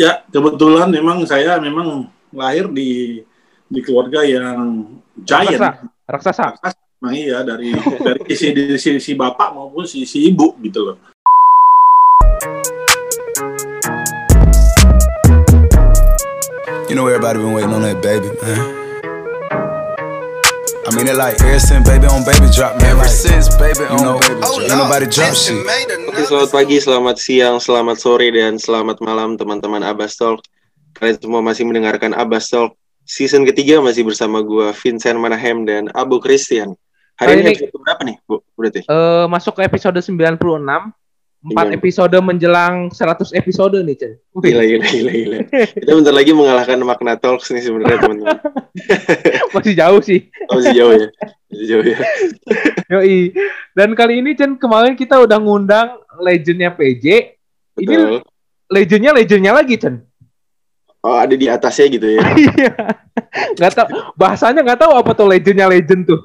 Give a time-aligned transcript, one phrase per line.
[0.00, 3.20] Ya, kebetulan memang saya memang lahir di
[3.68, 4.88] di keluarga yang
[5.28, 5.60] giant.
[6.08, 6.48] Raksasa.
[6.56, 6.72] Raksasa.
[7.04, 8.48] Nah, iya dari dari si,
[8.80, 10.96] si, si bapak maupun si, si ibu gitu loh.
[16.88, 18.79] You know everybody been waiting on that baby, man.
[20.90, 22.98] I mean it like ever since baby on baby drop man.
[22.98, 24.58] Ever like, since baby on know, baby drop.
[24.58, 25.62] Ain't nobody drop shit.
[26.10, 30.42] Oke, selamat pagi, selamat siang, selamat sore dan selamat malam teman-teman Abbas Talk.
[30.98, 32.74] Kalian semua masih mendengarkan Abbas Talk
[33.06, 36.74] season ketiga masih bersama gua Vincent Manahem dan Abu Christian.
[37.22, 38.42] Hari, ini episode berapa nih, Bu?
[38.58, 38.80] Berarti?
[38.90, 40.18] Uh, masuk ke episode 96
[41.40, 44.12] empat episode menjelang 100 episode nih, Chen.
[44.36, 45.38] Gila, gila, gila, gila.
[45.72, 48.38] Kita bentar lagi mengalahkan makna talks nih sebenarnya, teman-teman.
[49.56, 50.28] Masih jauh sih.
[50.52, 51.08] Oh, masih jauh ya.
[51.48, 51.98] Masih jauh ya.
[52.92, 53.32] Yoi.
[53.72, 57.36] Dan kali ini, Chen, kemarin kita udah ngundang legendnya PJ.
[57.74, 57.88] Betul.
[57.88, 57.96] Ini
[58.68, 60.04] legendnya legendnya lagi, Chen.
[61.00, 62.20] Oh, ada di atasnya gitu ya.
[62.36, 62.72] Iya.
[63.56, 66.20] gak tau, bahasanya nggak tahu apa tuh legendnya legend tuh.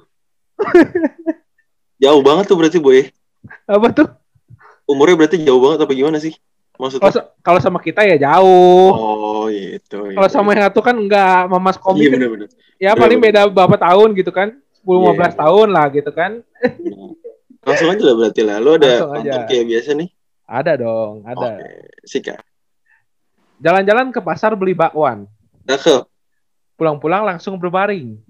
[2.04, 3.08] Jauh banget tuh berarti, Boy.
[3.64, 4.08] Apa tuh?
[4.86, 6.34] Umurnya berarti jauh banget apa gimana sih?
[6.76, 7.32] Maksudnya?
[7.40, 8.92] Kalau sama kita ya jauh.
[8.92, 10.12] Oh, gitu.
[10.12, 12.08] Kalau sama yang satu kan enggak mamas komik.
[12.08, 12.48] Iya, bener, bener.
[12.78, 13.32] Ya bener, paling bener.
[13.32, 14.50] beda beberapa tahun gitu kan.
[14.84, 15.32] 10 yeah.
[15.34, 16.32] 15 tahun lah gitu kan.
[17.66, 18.58] Langsung aja lah berarti lah.
[18.62, 20.10] Lu ada kontak kayak biasa nih?
[20.46, 21.58] Ada dong, ada.
[21.58, 21.70] Oke,
[22.06, 22.38] Sika.
[23.58, 25.26] Jalan-jalan ke pasar beli bakwan.
[25.66, 26.06] Cakep.
[26.78, 28.22] Pulang-pulang langsung berbaring.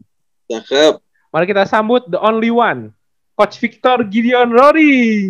[0.48, 1.02] Cakep.
[1.36, 2.96] Mari kita sambut the only one.
[3.36, 5.28] Coach Victor Gideon Rory.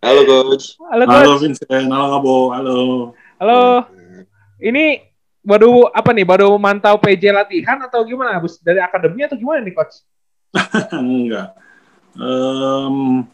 [0.00, 0.80] halo Coach.
[0.80, 1.28] Halo Coach.
[1.28, 2.78] Halo Vincent, halo Kabo, halo.
[3.36, 3.84] Halo.
[4.64, 5.04] Ini
[5.44, 6.24] baru apa nih?
[6.24, 8.40] Baru mantau PJ latihan atau gimana?
[8.64, 10.00] Dari akademi atau gimana nih Coach?
[10.96, 11.52] Enggak.
[12.16, 13.28] Um,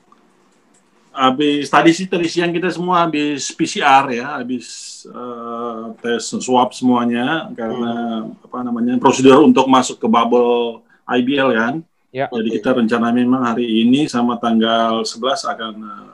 [1.14, 7.46] habis tadi sih tadi siang kita semua habis PCR ya, habis uh, tes swab semuanya
[7.54, 8.42] karena hmm.
[8.42, 10.82] apa namanya prosedur untuk masuk ke bubble
[11.18, 11.74] IBL kan.
[12.10, 12.26] Ya.
[12.26, 16.12] Jadi kita rencana memang hari ini sama tanggal 11 akan uh, eh,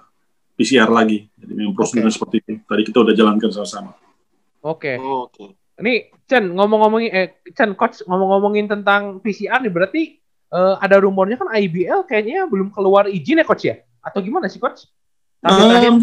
[0.60, 1.28] PCR lagi.
[1.36, 2.16] Jadi memang prosedurnya okay.
[2.16, 2.52] seperti itu.
[2.68, 3.92] Tadi kita udah jalankan sama-sama.
[4.60, 4.94] Oke.
[4.94, 4.96] Okay.
[5.00, 5.36] Oh, Oke.
[5.36, 5.50] Okay.
[5.76, 10.02] Ini Chen ngomong-ngomongin eh Chen coach ngomong-ngomongin tentang PCR nih berarti
[10.48, 13.76] uh, ada rumornya kan IBL kayaknya belum keluar izin ya coach ya?
[14.00, 14.88] Atau gimana sih coach?
[15.44, 15.96] um,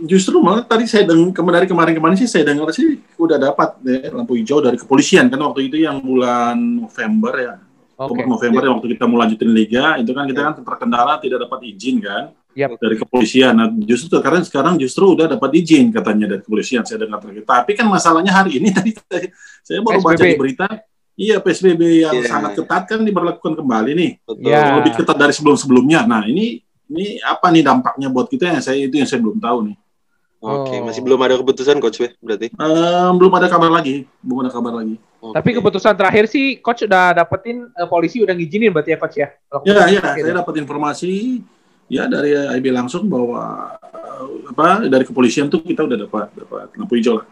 [0.00, 4.40] justru malah tadi saya dengar dari kemarin-kemarin sih saya dengar sih udah dapat deh lampu
[4.40, 7.54] hijau dari kepolisian kan waktu itu yang bulan November ya
[8.08, 8.24] okay.
[8.24, 8.72] November yeah.
[8.72, 12.72] waktu kita mau lanjutin liga itu kan kita kan terkendala tidak dapat izin kan yep.
[12.80, 13.52] dari kepolisian.
[13.52, 17.44] Nah justru karena sekarang justru udah dapat izin katanya dari kepolisian saya dengar terakhir.
[17.44, 18.96] Tapi kan masalahnya hari ini tadi
[19.60, 20.66] saya baru baca di berita.
[21.20, 22.32] Iya PSBB yang yeah.
[22.32, 24.10] sangat ketat kan diberlakukan kembali nih,
[24.40, 24.80] yeah.
[24.80, 26.08] lebih ketat dari sebelum-sebelumnya.
[26.08, 29.68] Nah ini ini apa nih dampaknya buat kita yang saya itu yang saya belum tahu
[29.68, 29.76] nih.
[30.40, 30.78] Oke, okay.
[30.80, 30.88] oh.
[30.88, 32.48] masih belum ada keputusan coach berarti?
[32.56, 34.96] Um, belum ada kabar lagi, belum ada kabar lagi.
[35.20, 35.36] Okay.
[35.36, 39.28] Tapi keputusan terakhir sih coach udah dapetin uh, polisi udah ngizinin berarti ya coach ya?
[39.68, 41.44] Iya iya, saya dapat informasi
[41.92, 46.96] ya dari IB langsung bahwa uh, apa dari kepolisian tuh kita udah dapat dapat lampu
[46.96, 47.26] hijau lah.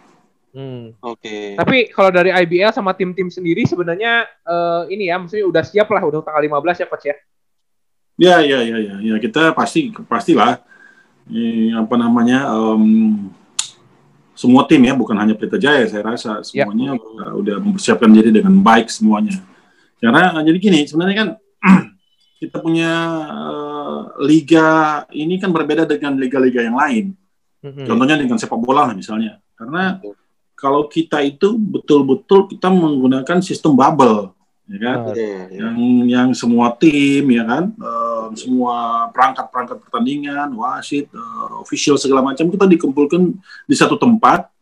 [0.53, 0.93] Hmm.
[1.01, 1.25] Oke.
[1.25, 1.45] Okay.
[1.57, 6.05] Tapi kalau dari IBL sama tim-tim sendiri sebenarnya uh, ini ya maksudnya udah siap lah
[6.05, 7.17] udah tanggal 15 ya coach ya?
[8.19, 10.61] Ya ya ya ya ya kita pasti pastilah
[11.31, 13.31] eh, apa namanya um,
[14.39, 16.63] semua tim ya, bukan hanya Pelita Jaya, saya rasa ya.
[16.63, 17.03] semuanya ya.
[17.03, 19.43] udah, udah mempersiapkan diri dengan baik semuanya.
[19.99, 21.29] Karena jadi gini, sebenarnya kan
[22.47, 22.93] kita punya
[23.27, 27.19] uh, liga ini kan berbeda dengan liga-liga yang lain.
[27.67, 27.87] Mm-hmm.
[27.91, 29.43] Contohnya dengan sepak bola lah misalnya.
[29.59, 29.99] Karena
[30.55, 34.38] kalau kita itu betul-betul kita menggunakan sistem bubble
[34.69, 34.99] ya kan?
[35.17, 35.41] Iya.
[35.49, 37.73] yang yang semua tim ya kan?
[37.81, 43.33] Uh, semua perangkat-perangkat pertandingan wasit uh, official segala macam kita dikumpulkan
[43.65, 44.53] di satu tempat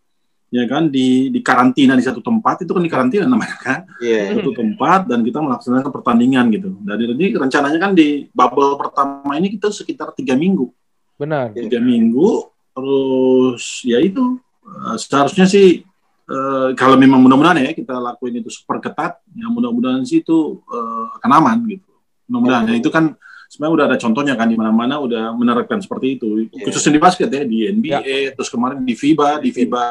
[0.54, 0.86] ya kan?
[0.86, 3.80] Di di karantina di satu tempat itu kan di karantina namanya kan?
[3.98, 4.38] Yeah.
[4.38, 6.70] satu tempat dan kita melaksanakan pertandingan gitu.
[6.86, 10.70] Dan ini rencananya kan di bubble pertama ini kita sekitar tiga minggu.
[11.18, 11.50] Benar.
[11.50, 15.82] Tiga minggu terus ya itu uh, seharusnya sih
[16.30, 21.16] uh, kalau memang mudah-mudahan ya kita lakuin itu super ketat, ya mudah-mudahan sih itu uh,
[21.20, 21.90] akan aman gitu.
[22.30, 22.64] Mudah-mudahan.
[22.66, 22.70] Oh.
[22.70, 23.14] Ya, itu kan
[23.46, 26.50] sebenarnya udah ada contohnya kan di mana-mana udah menerapkan seperti itu.
[26.50, 26.66] Yeah.
[26.66, 28.32] Khususnya di basket ya, di NBA, yeah.
[28.34, 29.84] terus kemarin di FIBA, di FIBA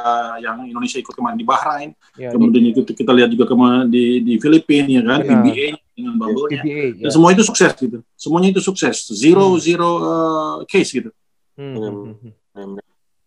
[0.44, 1.90] yang Indonesia ikut kemarin di Bahrain,
[2.20, 5.40] yeah, kemudian ikut kita lihat juga kemarin di di Filipina ya kan, Benar.
[5.42, 6.62] NBA dengan bubble-nya.
[7.00, 7.12] Dan ya.
[7.12, 8.04] semua itu sukses gitu.
[8.20, 8.96] Semuanya itu sukses.
[9.16, 9.62] Zero hmm.
[9.64, 11.10] zero uh, case gitu.
[11.56, 12.20] Hmm.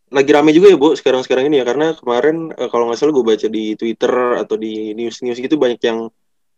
[0.09, 3.13] Lagi rame juga ya bu sekarang sekarang ini ya karena kemarin uh, kalau nggak salah
[3.13, 6.09] gue baca di Twitter atau di news news gitu banyak yang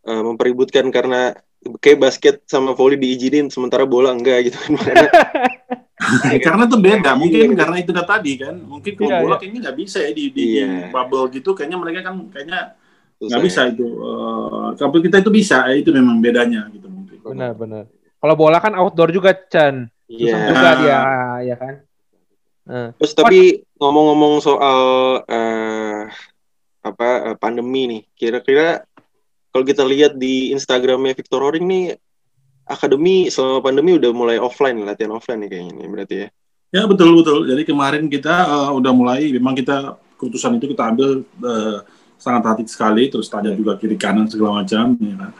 [0.07, 1.35] uh, mempeributkan karena
[1.83, 4.73] kayak basket sama volley diizinin sementara bola enggak gitu kan
[6.41, 9.39] karena itu beda, mungkin karena itu udah tadi kan, mungkin kalau Iya, bola iya.
[9.39, 10.65] kayaknya nggak bisa ya di, di, Iya.
[10.65, 12.59] di bubble gitu, kayaknya mereka kan kayaknya
[13.21, 13.45] nggak ya.
[13.45, 13.87] bisa itu.
[14.81, 17.21] Tapi kita itu bisa, ya, itu memang bedanya gitu mungkin.
[17.21, 17.83] Benar, benar.
[18.17, 19.85] Kalau bola kan outdoor juga, Chan.
[20.09, 20.33] Iya.
[20.33, 20.99] Susah juga dia,
[21.53, 21.73] ya kan?
[22.69, 24.81] Eh, Terus tapi ngomong-ngomong soal
[25.25, 26.01] eh,
[26.85, 28.85] apa eh, pandemi nih, kira-kira
[29.51, 31.85] kalau kita lihat di Instagramnya Victor Horing nih,
[32.69, 36.27] akademi selama pandemi udah mulai offline, latihan offline nih kayaknya nih berarti ya.
[36.71, 37.43] Ya betul betul.
[37.51, 41.77] Jadi kemarin kita eh, udah mulai, memang kita keputusan itu kita ambil eh,
[42.21, 44.95] sangat hati sekali, terus tanya juga kiri kanan segala macam.
[45.01, 45.15] Ya.
[45.17, 45.31] kan.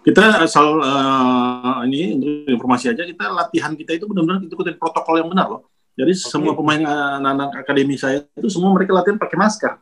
[0.00, 5.30] Kita asal eh, ini untuk informasi aja, kita latihan kita itu benar-benar ikutin protokol yang
[5.30, 5.69] benar loh.
[6.00, 9.72] Jadi semua pemain eh, anak-anak akademi saya itu semua mereka latihan pakai masker.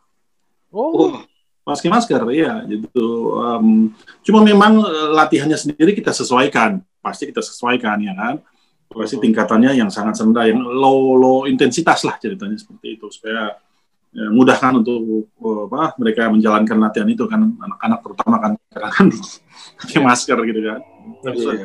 [0.74, 1.22] Oh, Wah,
[1.62, 3.38] pakai masker ya gitu.
[3.38, 3.94] Em,
[4.26, 6.82] cuma memang eh, latihannya sendiri kita sesuaikan.
[6.98, 8.42] Pasti kita sesuaikan ya kan?
[8.90, 13.67] Pasti tingkatannya yang sangat rendah yang low low intensitas lah ceritanya seperti itu supaya ya,
[14.12, 19.06] mudahkan untuk eh, apa mereka menjalankan latihan itu kan anak-anak terutama kan karena kan
[19.84, 20.80] pakai masker gitu kan.
[21.18, 21.64] Iya.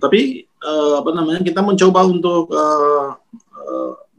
[0.00, 3.08] tapi eh, apa namanya kita mencoba untuk eh,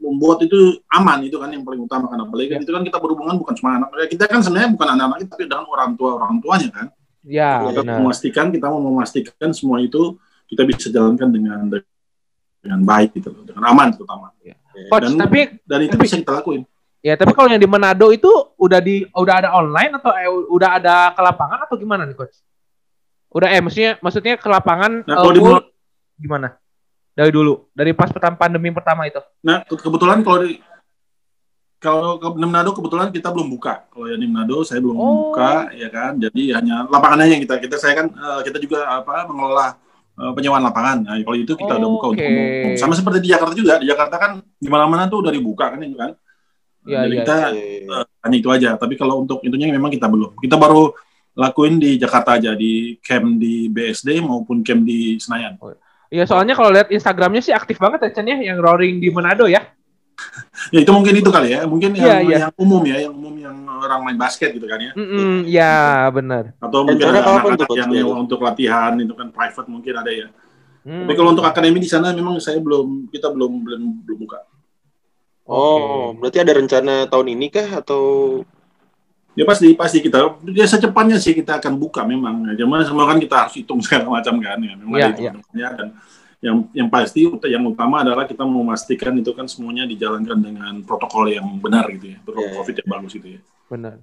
[0.00, 2.18] membuat itu aman itu kan yang paling utama kan.
[2.24, 5.30] Apalagi kan itu kan kita berhubungan bukan cuma anak kita kan sebenarnya bukan anak-anak kita
[5.36, 6.86] tapi dengan orang tua orang tuanya kan.
[7.20, 7.96] Ya kita benar.
[8.00, 10.16] memastikan kita mau memastikan semua itu
[10.48, 11.68] kita bisa jalankan dengan
[12.60, 14.32] dengan baik gitu loh, dengan aman terutama.
[14.88, 16.62] Coach, Dan- tapi dan itu Tapi- bisa kita lakuin
[17.00, 20.70] ya tapi kalau yang di Manado itu udah di udah ada online atau eh, udah
[20.76, 22.36] ada ke lapangan atau gimana nih, Coach?
[23.30, 25.60] Udah eh maksudnya maksudnya ke lapangan Nah, kalau di full
[26.16, 26.58] gimana?
[27.10, 29.20] Dari dulu, dari pas pertama pandemi pertama itu.
[29.42, 30.58] Nah, ke- kebetulan kalau di
[31.80, 33.88] kalau ke Manado kebetulan kita belum buka.
[33.88, 35.32] Kalau yang di Manado saya belum Oh.
[35.32, 36.20] buka, ya kan.
[36.20, 39.80] Jadi hanya lapangannya yang kita kita saya kan eh, kita juga apa mengelola
[40.20, 40.96] eh, penyewaan lapangan.
[41.08, 42.28] Nah, kalau itu kita udah buka untuk Oke.
[42.28, 42.76] umum.
[42.76, 43.80] Sama seperti di Jakarta juga.
[43.80, 46.12] Di Jakarta kan di mana-mana tuh udah dibuka kan itu kan.
[46.86, 48.00] Iya, Jadi iya, kita Iya.
[48.00, 48.70] eh, hanya itu aja.
[48.80, 50.36] Tapi kalau untuk itunya memang kita belum.
[50.40, 50.92] Kita baru
[51.36, 55.56] lakuin di Jakarta aja di camp di BSD maupun camp di Senayan.
[56.10, 59.46] Iya, soalnya kalau lihat Instagramnya sih aktif banget ya Chan ya yang roaring di Manado
[59.46, 59.62] ya.
[60.74, 61.64] Ya itu mungkin itu kali ya.
[61.64, 62.36] Mungkin yang, iya.
[62.44, 64.92] yang umum ya, yang umum yang orang main basket gitu kan ya.
[64.92, 66.52] Mm ya benar.
[66.60, 70.28] atau mungkin ada anak-anak yang, yang untuk latihan itu kan private mungkin ada ya.
[70.84, 74.44] Hmm, Tapi kalau untuk akademi di sana memang saya belum kita belum belum belum buka.
[75.50, 78.02] Oh, berarti ada rencana tahun ini kah atau
[79.38, 82.50] Ya pasti pasti kita ya secepatnya sih kita akan buka memang.
[82.50, 84.74] Ya, Cuman semua kan kita harus hitung segala macam kan ya.
[84.78, 85.88] Memang Iya, ada hitungannya dan
[86.40, 91.46] yang yang pasti yang utama adalah kita memastikan itu kan semuanya dijalankan dengan protokol yang
[91.62, 92.18] benar gitu ya.
[92.26, 92.56] Protokol Iya.
[92.58, 93.40] COVID yang bagus itu ya.
[93.70, 93.96] benar.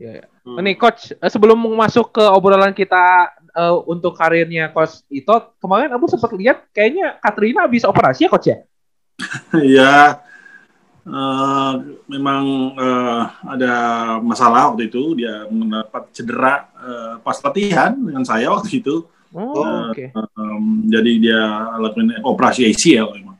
[0.00, 0.24] Ya, ya.
[0.48, 0.56] Hmm.
[0.64, 6.08] Nih coach, eh, sebelum masuk ke obrolan kita eh, untuk karirnya coach Ito, kemarin Abu
[6.08, 8.58] sempat lihat kayaknya Katrina habis operasi ya coach ya?
[9.76, 10.24] ya
[11.02, 11.72] eh,
[12.06, 12.44] memang
[12.74, 13.74] eh, ada
[14.20, 19.94] masalah waktu itu dia mendapat cedera eh, pas latihan dengan saya waktu itu Oh, Oh.
[19.94, 20.10] oke.
[20.10, 21.40] Em, jadi dia
[21.78, 23.38] lakuin operasi ACL memang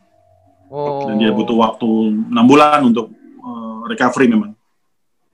[0.71, 1.03] Oh.
[1.11, 1.89] dan dia butuh waktu
[2.31, 4.55] enam bulan untuk eh, recovery memang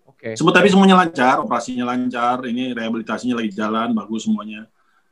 [0.09, 0.33] Oke.
[0.33, 4.65] semua tapi semuanya lancar operasinya lancar ini rehabilitasinya lagi jalan bagus semuanya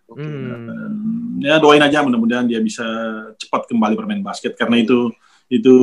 [0.04, 0.68] Hmm.
[0.68, 0.92] Dan,
[1.40, 2.84] ya doain aja mudah-mudahan dia bisa
[3.40, 5.08] cepat kembali bermain basket karena itu
[5.48, 5.74] itu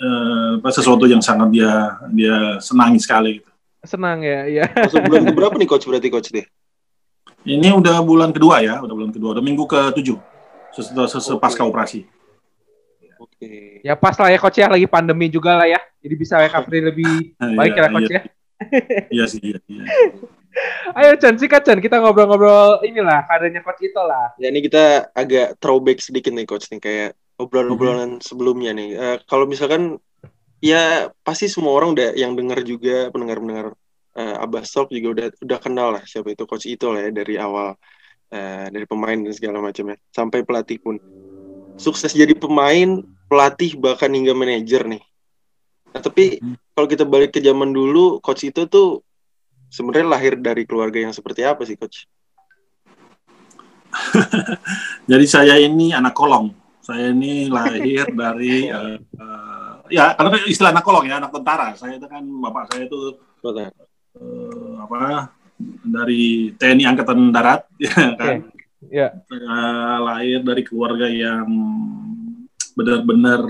[0.00, 3.50] eh, apa, sesuatu yang sangat dia dia senangi sekali gitu.
[3.84, 4.64] Senang ya, ya.
[4.68, 6.44] masuk bulan keberapa nih coach berarti coach deh?
[7.48, 10.20] Ini udah bulan kedua ya, udah bulan kedua, udah minggu ke tujuh
[10.76, 12.04] setelah setelah pasca operasi.
[13.20, 13.80] Oke.
[13.80, 15.80] Ya pas lah ya coach ya, lagi pandemi juga lah ya.
[16.00, 17.12] Jadi bisa recovery lebih
[17.58, 18.16] baik Iya, ya coach iya.
[18.16, 18.22] ya.
[19.16, 19.58] Iya sih, iya.
[19.64, 19.84] iya.
[20.92, 24.36] Ayo Chan, sikat Chan, kita ngobrol-ngobrol inilah karirnya coach Ito lah.
[24.36, 28.88] Ya ini kita agak throwback sedikit nih coach nih kayak obrolan-obrolan sebelumnya nih.
[28.94, 29.96] Eh, kalau misalkan
[30.60, 33.72] ya pasti semua orang udah yang dengar juga pendengar-pendengar
[34.20, 37.40] eh, Abbas Talk juga udah udah kenal lah siapa itu coach itu lah ya dari
[37.40, 37.74] awal
[38.28, 41.00] eh, dari pemain dan segala macamnya sampai pelatih pun
[41.80, 45.00] sukses jadi pemain, pelatih bahkan hingga manajer nih.
[45.96, 46.60] Nah, tapi Hmm.
[46.76, 49.00] kalau kita balik ke zaman dulu coach itu tuh
[49.72, 52.04] sebenarnya lahir dari keluarga yang seperti apa sih coach?
[55.10, 56.59] Jadi saya ini anak kolong.
[56.80, 58.96] Saya ini lahir dari eh,
[59.92, 61.76] ya karena istilah anak kolong ya, anak tentara.
[61.76, 63.68] Saya itu kan bapak saya itu Betul.
[63.68, 65.32] eh, apa
[65.84, 68.48] dari TNI Angkatan Darat ya kan.
[68.88, 69.12] Ya.
[69.28, 69.60] Saya
[70.00, 71.46] lahir dari keluarga yang
[72.72, 73.44] benar-benar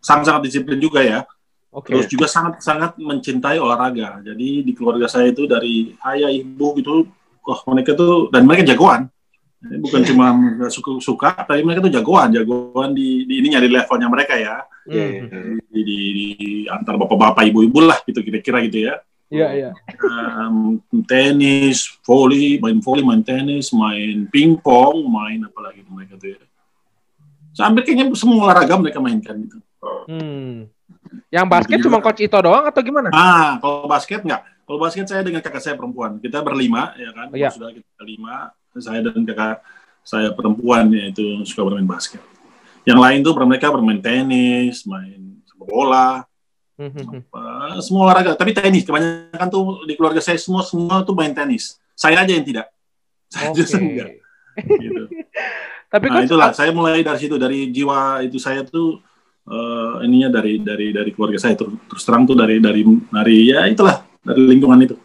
[0.00, 1.28] sangat-sangat disiplin juga ya.
[1.72, 1.92] Oke.
[1.92, 4.20] Terus juga sangat-sangat mencintai olahraga.
[4.24, 7.08] Jadi di keluarga saya itu dari ayah ibu gitu,
[7.44, 9.08] wah mereka tuh dan mereka jagoan.
[9.62, 10.26] Bukan cuma
[10.68, 15.62] suka suka tapi mereka tuh jagoan jagoan di, di ininya di levelnya mereka ya Hmm.
[15.70, 15.98] di, di,
[16.34, 18.98] di antar bapak-bapak ibu-ibu lah gitu kira-kira gitu ya
[19.30, 19.70] Iya, iya.
[20.42, 20.76] um,
[21.06, 26.42] tenis volley main volley main tenis main pingpong main apa lagi mereka tuh ya
[27.52, 29.62] sampai kayaknya semua olahraga mereka mainkan gitu
[30.06, 30.66] Hmm.
[31.30, 33.10] Yang basket cuma coach Ito doang atau gimana?
[33.10, 37.30] ah kalau basket nggak kalau basket saya dengan kakak saya perempuan kita berlima ya kan
[37.30, 37.50] Oh, iya.
[37.50, 38.50] sudah kita berlima
[38.80, 39.60] saya dan kakak
[40.02, 42.22] saya perempuan yaitu suka bermain basket.
[42.82, 46.26] Yang lain tuh mereka bermain tenis main sepak bola
[46.82, 47.22] Hmm, hmm, hmm.
[47.30, 48.32] Uh, semua olahraga.
[48.34, 51.76] Tapi tenis kebanyakan tuh di keluarga saya semua semua tuh main tenis.
[51.92, 52.66] Saya aja yang tidak.
[53.32, 53.64] Saya Oke.
[53.64, 54.10] aja enggak.
[54.56, 55.02] Gitu.
[55.92, 56.50] Tapi nah itulah.
[56.56, 59.04] saya mulai dari situ dari jiwa itu saya tuh
[59.44, 61.52] uh, ininya dari dari dari keluarga saya.
[61.52, 62.80] Terus, terus terang tuh dari dari
[63.12, 64.96] dari ya itulah dari lingkungan itu.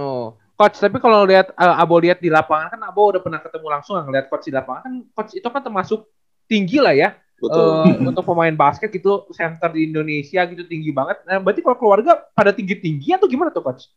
[0.00, 0.76] Oh, coach.
[0.76, 4.28] Tapi kalau lihat eh, Abo lihat di lapangan kan Abo udah pernah ketemu langsung ngeliat
[4.28, 6.04] coach di lapangan kan coach itu kan termasuk
[6.44, 7.64] tinggi lah ya Betul.
[7.88, 11.24] eh, untuk pemain basket gitu center di Indonesia gitu tinggi banget.
[11.24, 13.88] Nah, berarti kalau keluarga pada tinggi tinggi atau gimana tuh coach?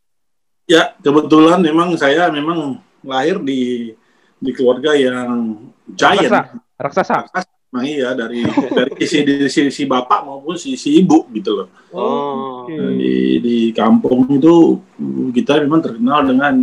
[0.64, 3.92] ya kebetulan memang saya memang lahir di
[4.40, 5.60] di keluarga yang
[5.92, 6.32] giant
[6.80, 7.20] Raksasa.
[7.28, 7.53] Raksasa.
[7.74, 8.38] Nah, iya dari
[8.70, 12.70] dari si, dari si, si bapak maupun si, si ibu gitu loh Oh.
[12.70, 16.54] Nah, di di kampung itu mm, kita memang terkenal dengan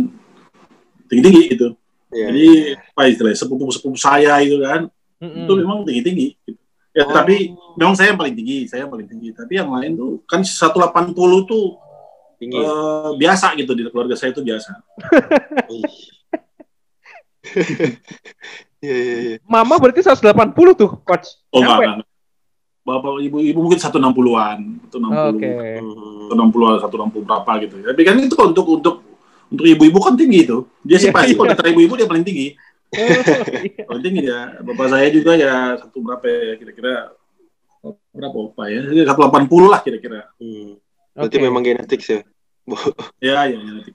[1.04, 1.68] tinggi tinggi gitu.
[2.12, 2.26] Iya.
[2.28, 4.88] Jadi apa istilahnya sepupu sepupu saya itu kan
[5.20, 5.44] Mm-mm.
[5.44, 6.28] itu memang tinggi tinggi.
[6.44, 6.60] Gitu.
[6.92, 7.12] Ya Oh.
[7.12, 9.32] tapi memang saya yang paling tinggi, saya yang paling tinggi.
[9.32, 11.12] Tapi yang lain tuh kan 180
[11.48, 11.76] tuh
[12.36, 12.56] Tinggi.
[12.60, 14.72] eh, biasa gitu di keluarga saya itu biasa.
[18.82, 19.36] Iya, iya, iya.
[19.46, 21.38] Mama berarti 180 tuh coach.
[21.54, 22.06] Oh enggak, enggak.
[22.82, 24.58] Bapak ibu ibu mungkin 160-an,
[24.90, 25.38] 160.
[25.38, 25.50] Oke.
[25.78, 26.50] Hmm.
[26.50, 27.74] 160 160 berapa gitu.
[27.78, 28.94] Tapi kan itu untuk untuk
[29.54, 30.66] untuk ibu-ibu kan tinggi itu.
[30.82, 31.38] Dia sih Iya, pasti iya.
[31.38, 32.58] kalau kata ibu-ibu dia paling tinggi.
[32.92, 33.84] Oh, iya.
[33.86, 34.40] Paling tinggi ya.
[34.66, 36.94] Bapak saya juga ya satu berapa ya kira-kira
[38.10, 38.80] berapa apa ya?
[38.82, 40.20] 180 lah kira-kira.
[40.42, 40.74] Hmm.
[41.14, 41.44] Berarti Oke.
[41.44, 42.18] memang genetik ya.
[43.22, 43.90] Ya, ya, ya nanti.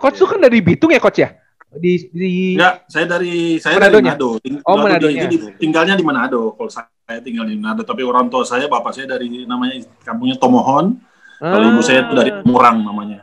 [0.00, 1.36] Coach tuh kan dari Bitung ya coach ya?
[1.70, 3.94] Di di Enggak, saya dari saya Manadonya?
[4.10, 4.30] dari Manado.
[4.42, 6.50] Ting- Oh, waktu di- tinggalnya di Manado.
[6.52, 10.98] Kalau saya tinggal di Manado, tapi orang tua saya, bapak saya dari namanya kampungnya Tomohon.
[11.38, 13.22] Kalau ibu saya itu dari Murang namanya.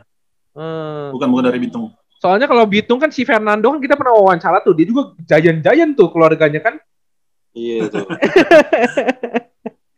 [0.56, 1.12] Hmm.
[1.12, 1.92] Bukan bukan dari Bitung.
[2.18, 6.08] Soalnya kalau Bitung kan si Fernando kan kita pernah wawancara tuh, dia juga giant-giant tuh
[6.08, 6.74] keluarganya kan.
[7.52, 8.06] Iya tuh.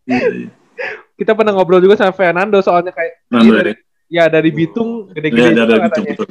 [0.04, 0.48] Iya, iya.
[1.14, 3.56] Kita pernah ngobrol juga sama Fernando soalnya kayak Manado dia ya.
[3.56, 3.72] dari,
[4.10, 6.12] ya dari Bitung Iya, gede-gede dari, juga dari Bitung katanya.
[6.12, 6.28] betul.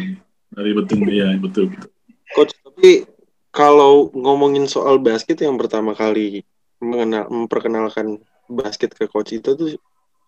[0.50, 1.90] Dari Bitung iya betul betul.
[2.36, 3.10] Coach, tapi
[3.50, 6.46] kalau ngomongin soal basket yang pertama kali
[6.80, 9.70] mengenal memperkenalkan basket ke coach itu tuh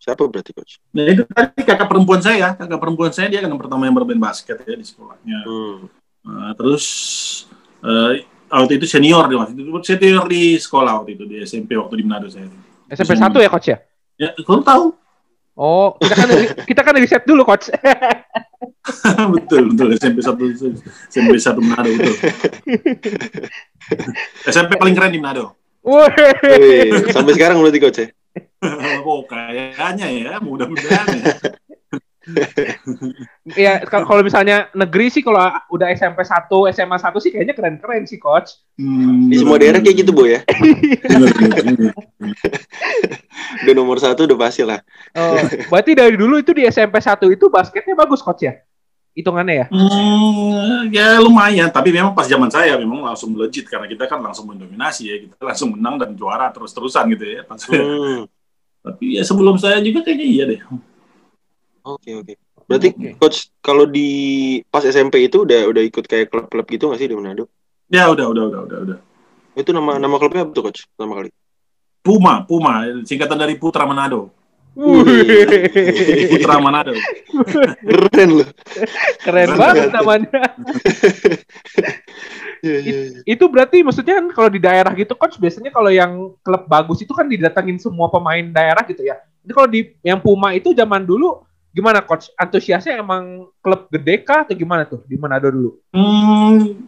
[0.01, 0.81] siapa berarti coach?
[0.93, 4.21] Nah itu tadi kakak perempuan saya, kakak perempuan saya dia kan yang pertama yang bermain
[4.21, 5.39] basket ya di sekolahnya.
[5.45, 5.77] Hmm.
[6.21, 6.85] Nah, terus
[7.81, 12.01] eh, waktu itu senior dia waktu itu senior di sekolah waktu itu di SMP waktu
[12.01, 12.49] di Manado saya.
[12.91, 13.77] SMP 1 ya coach ya?
[14.19, 14.85] Ya, kamu tahu?
[15.59, 16.27] Oh, kita kan
[16.69, 17.67] kita kan riset dulu coach.
[19.35, 20.43] betul betul SMP satu
[21.11, 22.15] SMP satu Manado betul.
[24.53, 25.59] SMP paling keren di Manado.
[25.83, 27.11] Wih.
[27.11, 28.07] Sampai sekarang berarti coach ya?
[29.03, 31.35] oh kayaknya ya mudah-mudahan ya.
[33.57, 38.05] ya kalau kalau misalnya negeri sih kalau udah SMP 1, SMA 1 sih kayaknya keren-keren
[38.05, 38.61] sih coach.
[38.77, 40.45] Hmm, Di semua daerah kayak gitu, Bu ya.
[43.65, 44.79] Udah nomor satu udah pasti lah.
[45.15, 45.35] Oh,
[45.67, 48.53] berarti dari dulu itu di SMP 1 itu basketnya bagus coach ya?
[49.11, 49.65] Hitungannya ya?
[49.67, 54.47] Hmm, ya lumayan, tapi memang pas zaman saya memang langsung legit karena kita kan langsung
[54.47, 57.41] mendominasi ya, kita langsung menang dan juara terus-terusan gitu ya.
[57.43, 57.59] Pas.
[57.67, 58.23] Hmm.
[58.87, 60.59] Tapi ya sebelum saya juga kayaknya iya deh.
[61.85, 62.33] Oke, oke.
[62.65, 63.09] Berarti Oke.
[63.19, 64.09] coach kalau di
[64.71, 67.51] pas SMP itu udah udah ikut kayak klub-klub gitu nggak sih di Manado?
[67.91, 68.97] Ya udah, udah, udah, udah, udah.
[69.59, 71.29] Itu nama nama klubnya apa tuh coach pertama kali?
[72.01, 74.33] Puma, Puma, singkatan dari Putra Manado.
[74.73, 76.33] Wih.
[76.33, 76.97] Putra Manado.
[77.85, 78.49] Keren loh.
[79.21, 80.41] Keren banget namanya.
[82.61, 83.19] Iya, iya, iya.
[83.25, 87.09] Itu berarti maksudnya kan kalau di daerah gitu coach biasanya kalau yang klub bagus itu
[87.09, 89.17] kan didatangin semua pemain daerah gitu ya.
[89.41, 91.41] Ini kalau di yang Puma itu zaman dulu
[91.73, 92.29] gimana coach?
[92.37, 95.81] Antusiasnya emang klub gede kah atau gimana tuh di Manado dulu?
[95.89, 96.85] Hmm,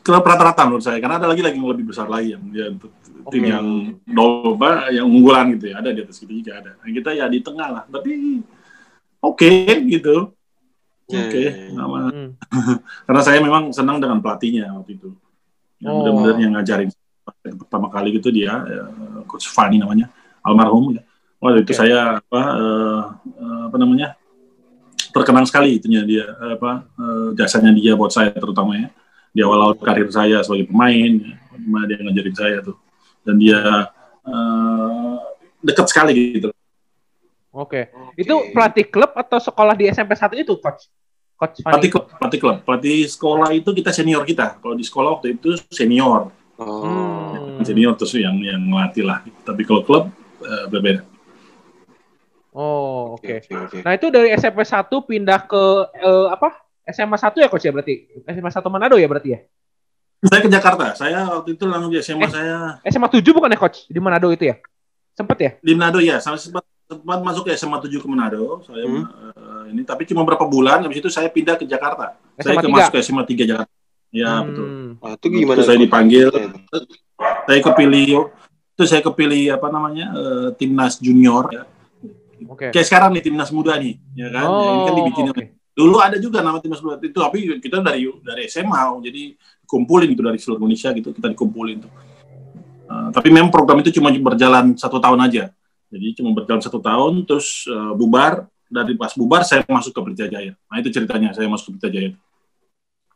[0.00, 2.80] klub rata-rata menurut saya, karena ada lagi lagi yang lebih besar lagi yang
[3.20, 3.66] dia tim yang
[4.04, 6.70] domba, yang unggulan gitu ya, ada di atas kita juga ada.
[6.80, 8.40] Nah, kita ya di tengah lah, tapi
[9.20, 9.50] oke
[9.86, 10.32] gitu.
[11.10, 11.74] Ya, Oke, ya, ya.
[11.74, 12.30] nama Hmm.
[13.10, 15.10] karena saya memang senang dengan pelatihnya waktu itu
[15.82, 16.06] yang Oh.
[16.06, 16.88] benar-benar yang ngajarin
[17.42, 18.82] yang pertama kali gitu dia ya,
[19.26, 20.06] coach Fani namanya
[20.38, 21.02] almarhum ya
[21.42, 21.82] waktu itu Oke.
[21.82, 23.02] saya apa eh,
[23.42, 24.14] eh, apa namanya
[25.10, 28.88] terkenang sekali itunya dia apa eh, jasanya dia buat saya terutama ya
[29.34, 31.10] di awal-awal karir saya sebagai pemain,
[31.54, 32.74] gimana dia ngajarin saya tuh.
[33.26, 33.90] Dan dia
[34.24, 35.16] uh,
[35.60, 36.48] dekat sekali gitu.
[37.50, 37.90] Oke.
[37.90, 38.20] Okay.
[38.20, 40.86] Itu pelatih klub atau sekolah di SMP 1 itu, coach?
[41.34, 42.56] Coach Pelatih klub, pelatih klub.
[42.62, 44.60] Pelatih sekolah itu kita senior kita.
[44.60, 46.28] Kalau di sekolah waktu itu senior.
[46.60, 47.56] Oh.
[47.64, 49.24] Senior terus yang yang ngelatih lah.
[49.42, 50.04] Tapi kalau klub
[50.44, 51.00] uh, berbeda.
[52.52, 53.24] Oh, oke.
[53.24, 53.38] Okay.
[53.46, 53.80] Okay, okay.
[53.86, 55.62] Nah, itu dari SMP 1 pindah ke
[56.02, 56.60] uh, apa?
[56.90, 57.94] SMA 1 ya coach ya berarti?
[58.26, 59.40] SMA 1 Manado ya berarti ya?
[60.20, 60.86] Saya ke Jakarta.
[60.92, 62.56] Saya waktu itu langsung di SMA eh, saya.
[62.84, 63.88] SMA 7 bukan ya coach?
[63.88, 64.56] Di Manado itu ya?
[65.16, 65.50] Sempet ya?
[65.64, 66.20] Di Manado ya.
[66.20, 68.60] Saya sempat, sempat masuk ke SMA 7 ke Manado.
[68.68, 69.04] Saya hmm.
[69.08, 72.20] uh, ini tapi cuma berapa bulan habis itu saya pindah ke Jakarta.
[72.36, 73.74] SMA saya ke masuk ke SMA 3 Jakarta.
[74.10, 74.44] Ya, hmm.
[74.50, 74.66] betul.
[75.00, 75.56] Ah, itu gimana?
[75.56, 76.28] Itu saya dipanggil.
[77.48, 78.04] Saya kepilih
[78.76, 80.06] itu saya kepilih apa namanya?
[80.12, 81.64] Uh, timnas junior ya
[82.48, 82.72] Okay.
[82.72, 84.46] Kayak sekarang nih timnas muda nih, ya kan?
[84.48, 85.46] Oh, ya, ini kan dibikin okay.
[85.76, 89.22] Dulu ada juga nama timnas muda itu, tapi kita dari dari SMA, jadi
[89.70, 91.92] kumpulin itu dari seluruh Indonesia gitu, kita dikumpulin tuh.
[92.90, 95.54] Uh, tapi memang program itu cuma berjalan satu tahun aja.
[95.94, 98.50] Jadi cuma berjalan satu tahun, terus uh, bubar.
[98.70, 100.54] Dari pas bubar saya masuk ke Pelita Jaya.
[100.70, 102.10] Nah itu ceritanya saya masuk ke Pelita Jaya.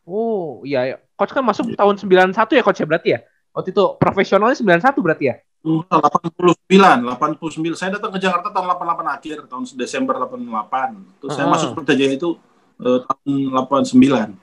[0.03, 0.97] Oh iya, iya.
[1.15, 1.79] coach kan masuk yeah.
[1.79, 3.19] tahun 91 ya coach ya berarti ya?
[3.55, 5.35] Waktu itu profesionalnya 91 berarti ya?
[5.63, 7.73] 89, 89.
[7.73, 10.43] Saya datang ke Jakarta tahun 88 akhir, tahun Desember 88.
[10.43, 10.91] Terus uh
[11.25, 11.31] -huh.
[11.33, 12.29] saya masuk Pelita Jaya itu
[12.83, 13.31] uh, tahun
[13.63, 14.35] 89.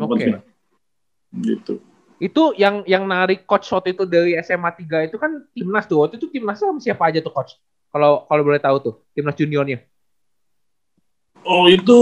[0.00, 0.16] Oke.
[0.16, 0.49] Okay.
[1.30, 1.78] Gitu.
[2.20, 6.04] Itu yang yang narik coach waktu itu dari SMA 3 itu kan timnas tuh.
[6.04, 7.56] Waktu itu timnasnya sama siapa aja tuh coach?
[7.90, 9.82] Kalau kalau boleh tahu tuh, timnas juniornya.
[11.40, 11.98] Oh itu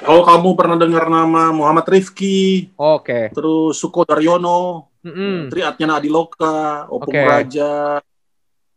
[0.00, 3.04] kalau kamu pernah dengar nama Muhammad Rifki, oke.
[3.04, 3.24] Okay.
[3.36, 5.48] Terus Suko Daryono, Mm-hmm.
[5.48, 7.24] Tri Atnyana Adiloka, Opung okay.
[7.24, 8.04] Raja,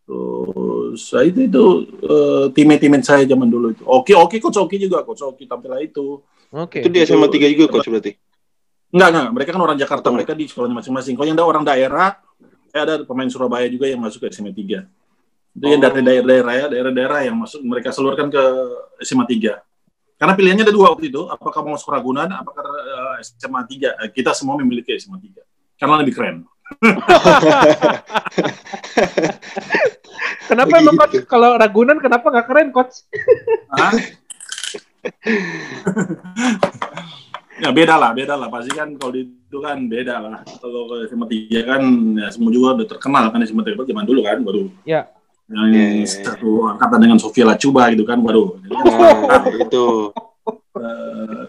[0.08, 1.64] terus nah itu itu
[2.08, 3.84] uh, tim-tim saya zaman dulu itu.
[3.84, 6.24] Oke oke coach Oki juga coach Oki tampil itu.
[6.48, 6.80] Oke.
[6.80, 6.88] Okay.
[6.88, 8.16] Itu di SMA tiga juga coach berarti?
[8.94, 11.18] Enggak enggak, mereka kan orang Jakarta, mereka di sekolahnya masing-masing.
[11.18, 12.22] Kalau yang ada orang daerah,
[12.70, 14.86] saya ada pemain Surabaya juga yang masuk ke SMA 3.
[15.58, 15.70] Itu oh.
[15.74, 18.44] yang dari daerah-daerah ya, daerah-daerah yang masuk mereka seluruhkan ke
[19.02, 20.22] SMA 3.
[20.22, 24.14] Karena pilihannya ada dua waktu itu, apakah mau masuk Ragunan, apakah uh, SMA 3.
[24.14, 25.42] Kita semua memiliki SMA 3
[25.84, 26.48] karena lebih keren.
[30.48, 33.04] kenapa emang coach kalau Ragunan kenapa nggak keren coach?
[37.64, 38.48] ya beda lah, beda lah.
[38.52, 40.44] Pasti kan kalau itu kan beda lah.
[40.60, 41.82] Kalau ke SMA tiga kan
[42.20, 44.64] ya semua juga udah terkenal kan SMA tiga zaman dulu kan baru.
[44.84, 45.08] Ya.
[45.48, 46.24] Yang yeah, yeah.
[46.28, 48.60] satu angkatan dengan Sofia Lacuba gitu kan baru.
[48.60, 48.88] Jadi kan,
[49.24, 49.86] nah, itu.
[50.74, 51.44] Uh,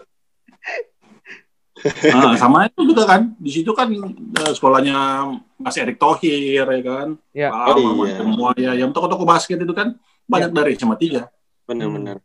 [1.85, 5.27] nah, sama itu juga kan di situ kan uh, sekolahnya
[5.59, 7.49] Mas Erick Thohir ya kan ya.
[7.51, 8.15] oh, iya.
[8.17, 9.93] semua ya yang toko-toko basket itu kan
[10.25, 10.55] banyak ya.
[10.55, 11.29] dari SMA tiga
[11.65, 12.21] benar-benar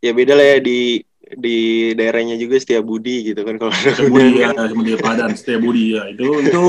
[0.00, 1.00] ya beda lah ya di
[1.36, 5.96] di daerahnya juga Setia Budi gitu kan kalau Setia Budi ya dia Padan Setia Budi
[5.96, 6.62] ya itu itu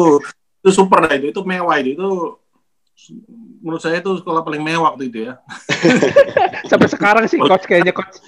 [0.63, 2.10] itu super lah itu itu mewah itu itu
[3.63, 5.39] menurut saya itu sekolah paling mewah waktu itu ya
[6.71, 8.19] sampai sekarang sih coach kayaknya coach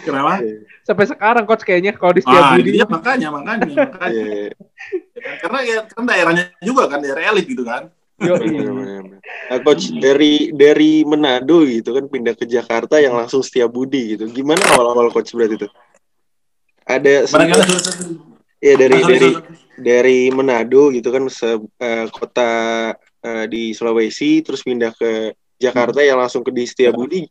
[0.00, 0.40] Kenapa?
[0.88, 4.08] Sampai sekarang coach kayaknya kalau di setiap ah, Iya makanya, makanya, makanya.
[4.16, 4.48] Iya.
[5.12, 5.34] Ya kan?
[5.44, 7.92] Karena ya kan daerahnya juga kan daerah elit gitu kan.
[8.22, 14.16] Yo, nah, coach dari dari Manado gitu kan pindah ke Jakarta yang langsung setia budi
[14.16, 14.30] gitu.
[14.30, 15.68] Gimana awal-awal coach berarti itu?
[16.86, 17.66] Ada sempat,
[18.62, 19.30] ya dari dari
[19.78, 22.50] dari Manado gitu kan se, uh, kota
[22.98, 26.08] uh, di Sulawesi terus pindah ke Jakarta hmm.
[26.08, 27.22] yang langsung ke di Budi.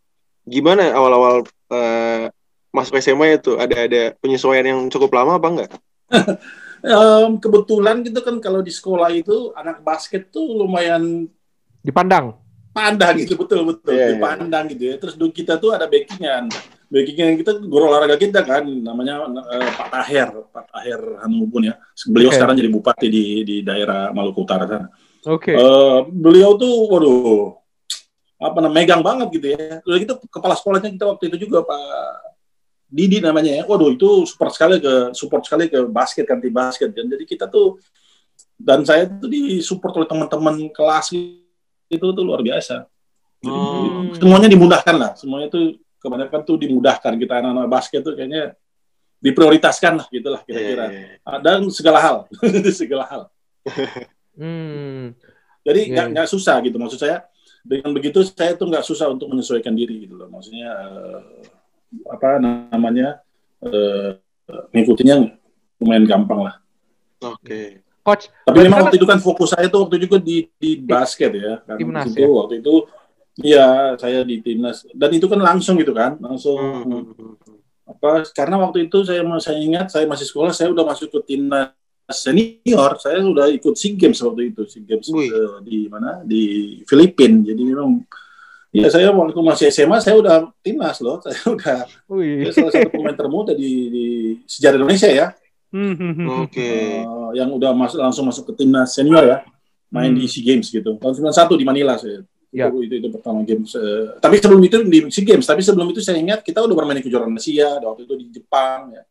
[0.44, 2.26] Gimana awal-awal uh,
[2.72, 5.72] masuk SMA itu ada ada penyesuaian yang cukup lama apa enggak?
[6.86, 11.30] um, kebetulan gitu kan kalau di sekolah itu anak basket tuh lumayan
[11.82, 12.38] dipandang.
[12.72, 14.16] Pandang gitu betul betul yeah, iya.
[14.16, 14.72] dipandang yeah.
[14.74, 14.96] gitu ya.
[15.02, 16.48] Terus kita tuh ada backingan.
[16.92, 21.76] Backingan kita guru olahraga kita kan namanya uh, Pak Tahir, Pak Tahir Hanubun ya.
[22.08, 22.38] Beliau okay.
[22.40, 24.88] sekarang jadi bupati di di daerah Maluku Utara sana.
[25.28, 25.52] Oke.
[25.52, 25.56] Okay.
[25.56, 27.60] Uh, beliau tuh waduh
[28.42, 29.84] apa namanya megang banget gitu ya.
[29.84, 32.31] Udah gitu kepala sekolahnya kita waktu itu juga Pak
[32.92, 33.64] Didi namanya ya.
[33.64, 37.48] Waduh itu support sekali ke support sekali ke basket kan tim basket dan jadi kita
[37.48, 37.80] tuh
[38.60, 41.16] dan saya tuh disupport oleh teman-teman kelas
[41.88, 42.86] itu tuh luar biasa.
[43.42, 44.22] Jadi, hmm.
[44.22, 45.12] semuanya dimudahkan lah.
[45.18, 48.54] Semuanya tuh kebanyakan tuh dimudahkan kita anak-anak basket tuh kayaknya
[49.22, 50.86] diprioritaskan lah gitulah kira-kira.
[50.90, 50.92] Yeah.
[50.92, 51.38] Iya, iya.
[51.42, 52.18] Dan segala hal,
[52.82, 53.22] segala hal.
[54.36, 55.16] hmm.
[55.62, 56.30] Jadi nggak yeah.
[56.30, 57.26] susah gitu maksud saya.
[57.62, 60.30] Dengan begitu saya tuh nggak susah untuk menyesuaikan diri gitu loh.
[60.30, 61.22] Maksudnya uh,
[62.08, 63.20] apa namanya
[63.64, 64.16] uh,
[64.72, 65.28] ngikutinya
[65.82, 66.56] lumayan gampang lah.
[67.22, 67.42] Oke.
[67.44, 67.68] Okay.
[68.02, 68.34] Coach.
[68.50, 71.62] Tapi memang waktu itu kan fokus saya itu waktu juga di di basket ya.
[71.62, 72.30] Kan timnas itu, ya.
[72.30, 72.74] Waktu itu
[73.40, 77.88] iya saya di timnas dan itu kan langsung gitu kan langsung hmm.
[77.88, 81.72] apa karena waktu itu saya saya ingat saya masih sekolah saya udah masuk ke timnas
[82.12, 86.44] senior saya sudah ikut SEA Games waktu itu SEA Games uh, di mana di
[86.84, 88.04] Filipina jadi memang
[88.72, 91.80] ya saya waktu masih SMA saya udah timnas loh saya udah
[92.48, 94.06] saya salah satu pemain termuda di, di
[94.48, 95.28] sejarah Indonesia ya
[95.72, 96.28] Hmm, hmm, hmm.
[96.28, 96.52] Oke.
[96.52, 97.00] Okay.
[97.08, 99.38] uh, yang udah masuk langsung masuk ke timnas senior ya
[99.88, 100.20] main Hmm.
[100.20, 102.68] di SEA Games gitu tahun 91 di Manila saya Ya.
[102.68, 106.04] itu, itu itu pertama games uh, tapi sebelum itu di SEA Games tapi sebelum itu
[106.04, 109.08] saya ingat kita udah bermain di kejuaraan Asia waktu itu di Jepang ya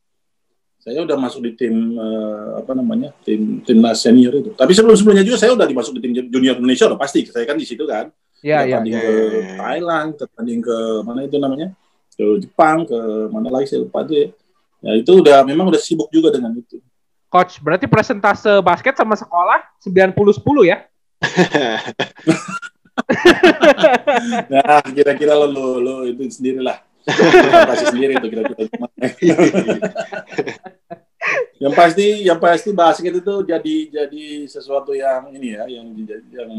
[0.77, 5.25] saya udah masuk di tim uh, apa namanya tim timnas senior itu tapi sebelum sebelumnya
[5.25, 8.13] juga saya udah dimasuk di tim junior Indonesia udah pasti saya kan di situ kan
[8.41, 8.81] Ya, ya.
[8.81, 9.55] tanding ya, ke ya, ya.
[9.61, 11.69] Thailand tanding ke mana itu namanya
[12.17, 12.99] ke Jepang ke
[13.29, 14.29] mana lagi saya lupa tuh ya
[14.81, 16.81] ya itu udah memang udah sibuk juga dengan itu
[17.31, 20.83] Coach, berarti presentase basket sama sekolah 90-10 ya?
[24.51, 26.85] Nah, kira-kira lo, lo, lo itu sendirilah.
[27.09, 28.93] Kasih sendiri itu kira-kira gimana.
[31.65, 35.87] yang pasti, yang pasti basket itu jadi jadi sesuatu yang ini ya, yang
[36.29, 36.51] yang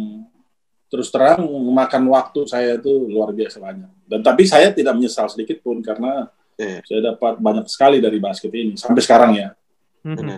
[0.92, 3.88] terus terang memakan waktu saya itu luar biasa banyak.
[4.04, 6.28] Dan tapi saya tidak menyesal sedikit pun karena
[6.60, 6.84] Iya.
[6.84, 9.56] saya dapat banyak sekali dari basket ini sampai sekarang ya.
[10.04, 10.38] Benar.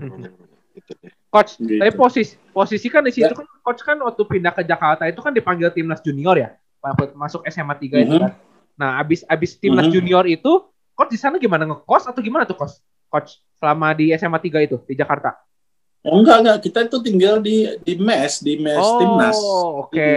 [0.78, 0.94] Gitu.
[1.34, 1.82] Coach, Gitu.
[1.82, 3.34] tapi posisi posisi kan di situ Ya.
[3.34, 6.54] kan coach kan waktu pindah ke Jakarta itu kan dipanggil timnas junior ya,
[7.18, 8.22] masuk SMA 3 itu Mhm.
[8.22, 8.32] kan.
[8.78, 9.94] Nah, abis abis timnas Mhm.
[9.98, 12.78] junior itu, coach di sana gimana ngekos atau gimana tuh coach?
[13.10, 15.34] Coach selama di SMA 3 itu di Jakarta.
[16.04, 19.40] Oh, enggak enggak, kita itu tinggal di di mes, di mes timnas.
[19.40, 20.08] Oh, oke.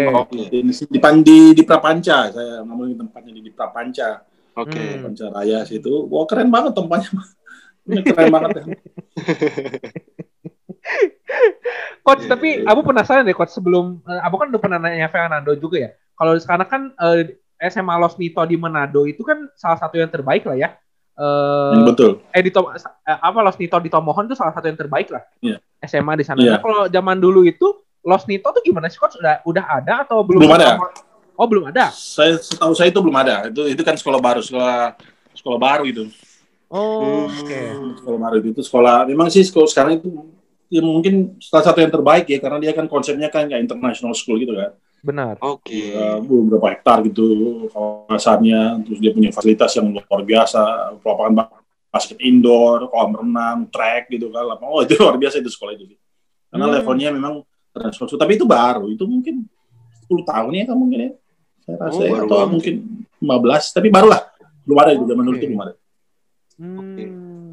[0.51, 4.27] Di, di, di, di, di Prapanca, saya ngomongin tempatnya di, di Prapanca.
[4.59, 4.75] Oke.
[4.75, 5.03] Hmm.
[5.07, 6.11] Panca Raya situ.
[6.11, 7.23] Wah keren banget tempatnya.
[7.87, 8.65] Keren banget ya.
[12.07, 12.71] Coach, Iya, tapi iya, iya.
[12.71, 15.91] Abu penasaran deh coach sebelum eh, Abu kan udah pernah nanya Fernando juga ya.
[16.15, 17.35] Kalau sekarang kan eh,
[17.67, 20.69] SMA Los Nito di Manado itu kan salah satu yang terbaik lah ya.
[21.17, 22.21] Eh, Hmm, betul.
[22.29, 22.77] eh di Tom- eh,
[23.09, 25.25] apa Los Nito di Tomohon itu salah satu yang terbaik lah.
[25.41, 25.57] Iya.
[25.81, 26.37] SMA di sana.
[26.37, 26.57] Iya.
[26.57, 27.65] Nah, kalau zaman dulu itu
[28.05, 29.17] Los Nito tuh gimana sih coach?
[29.17, 30.45] Udah udah ada atau belum?
[30.45, 30.77] Belum ada.
[31.37, 31.89] Oh, belum ada.
[31.89, 33.49] Saya setahu saya itu belum ada.
[33.49, 34.93] Itu itu kan sekolah baru, sekolah
[35.33, 36.05] sekolah baru itu.
[36.69, 37.33] Oh, Hmm.
[37.33, 37.63] oke.
[37.97, 39.09] Sekolah baru itu, itu sekolah.
[39.09, 40.09] Memang sih sekolah sekarang itu
[40.69, 44.37] ya mungkin salah satu yang terbaik ya karena dia kan konsepnya kan kayak international school
[44.37, 44.77] gitu kan.
[45.07, 45.39] Benar.
[45.39, 45.95] Oke.
[45.95, 47.23] Ya, beberapa hektar gitu
[47.71, 50.63] kawasannya, terus dia punya fasilitas yang luar biasa,
[50.99, 51.47] lapangan
[51.87, 54.43] basket indoor, kolam renang, track gitu kan.
[54.43, 55.95] Lapangan, oh itu luar biasa itu sekolah itu.
[56.51, 56.75] Karena Hmm.
[56.75, 57.35] levelnya memang
[57.95, 58.11] school.
[58.11, 59.47] Tapi itu baru, itu mungkin
[60.03, 61.11] 10 tahun ya kan mungkin ya.
[61.63, 62.51] Saya rasa Oh, ya, baru atau banget.
[62.51, 62.75] mungkin
[63.23, 64.21] 15, tapi barulah.
[64.67, 65.39] Belum ada itu zaman dulu Oke.
[65.39, 65.75] itu belum ada.
[66.57, 67.53] Hmm.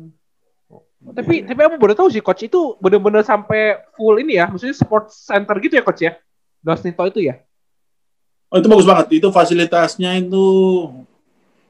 [1.04, 5.28] Tapi tapi aku baru tahu sih coach itu bener-bener sampai full ini ya, maksudnya sports
[5.28, 6.16] center gitu ya coach ya.
[6.64, 7.36] Los Nito itu ya.
[8.48, 9.06] Oh itu bagus banget.
[9.18, 10.46] Itu fasilitasnya itu,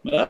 [0.04, 0.28] ya,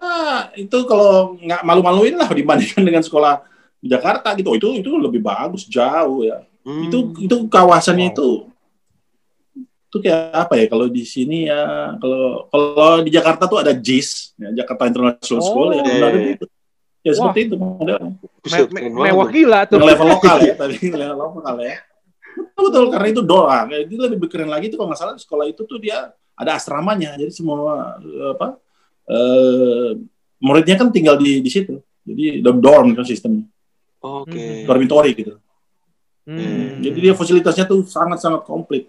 [0.54, 3.42] itu kalau nggak malu-maluin lah dibandingkan dengan sekolah
[3.78, 4.54] di Jakarta gitu.
[4.54, 6.46] Oh, itu itu lebih bagus jauh ya.
[6.64, 6.88] Hmm.
[6.88, 8.14] Itu itu kawasannya Wow.
[8.16, 8.28] itu
[9.94, 14.34] itu kayak apa ya kalau di sini ya kalau kalau di Jakarta tuh ada JIS
[14.42, 15.86] ya, Jakarta International School ya, Oh.
[15.86, 16.46] udah ada itu.
[17.04, 17.16] ya Wah.
[17.20, 18.10] seperti itu modelnya
[18.48, 19.34] Me- me- mewah tuh.
[19.36, 19.76] gila tuh.
[19.78, 21.76] yang level lokal ya tapi level lokal ya
[22.34, 25.62] betul betul karena itu doa itu lebih keren lagi tuh kalau nggak salah sekolah itu
[25.64, 28.48] tuh dia ada asramanya jadi semua eh, apa
[29.10, 29.90] eh,
[30.42, 33.46] muridnya kan tinggal di di situ jadi dorm dorm kan sistemnya
[34.04, 34.36] Oke.
[34.36, 34.66] Hmm.
[34.68, 35.40] dormitory gitu
[36.24, 36.80] Hmm.
[36.80, 38.88] jadi dia fasilitasnya tuh sangat sangat komplit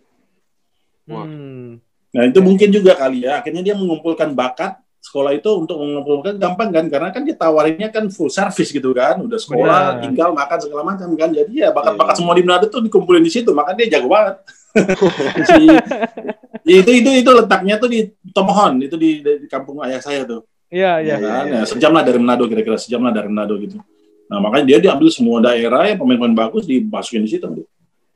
[1.10, 1.26] Wah.
[1.26, 1.82] Hmm.
[2.14, 6.72] Nah itu mungkin juga kali ya, akhirnya dia mengumpulkan bakat sekolah itu untuk mengumpulkan gampang
[6.72, 10.02] kan, karena kan dia tawarinnya kan full service gitu kan, udah sekolah, Benar.
[10.08, 12.20] tinggal makan segala macam kan, jadi ya bakat-bakat Iya.
[12.24, 14.40] semua di Manado tuh dikumpulin di situ, makanya dia jago banget.
[15.52, 15.78] Si-
[16.64, 20.40] ya, itu itu itu letaknya tuh di Tomohon, itu di, di kampung ayah saya tuh,
[20.72, 21.14] Iya, iya.
[21.14, 23.76] Iya, kan, ya, sejam lah dari Manado kira-kira sejam lah dari Manado gitu.
[24.24, 27.46] Nah makanya dia diambil semua daerah yang pemain-pemain bagus dimasukin di situ.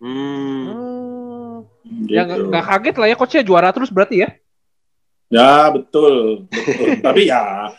[0.01, 0.73] Hmm.
[0.73, 2.09] Hmm.
[2.09, 2.17] Gitu.
[2.17, 4.29] Ya nggak nggak kaget lah ya coachnya juara terus berarti ya.
[5.29, 6.89] Ya betul, betul.
[7.07, 7.73] tapi ya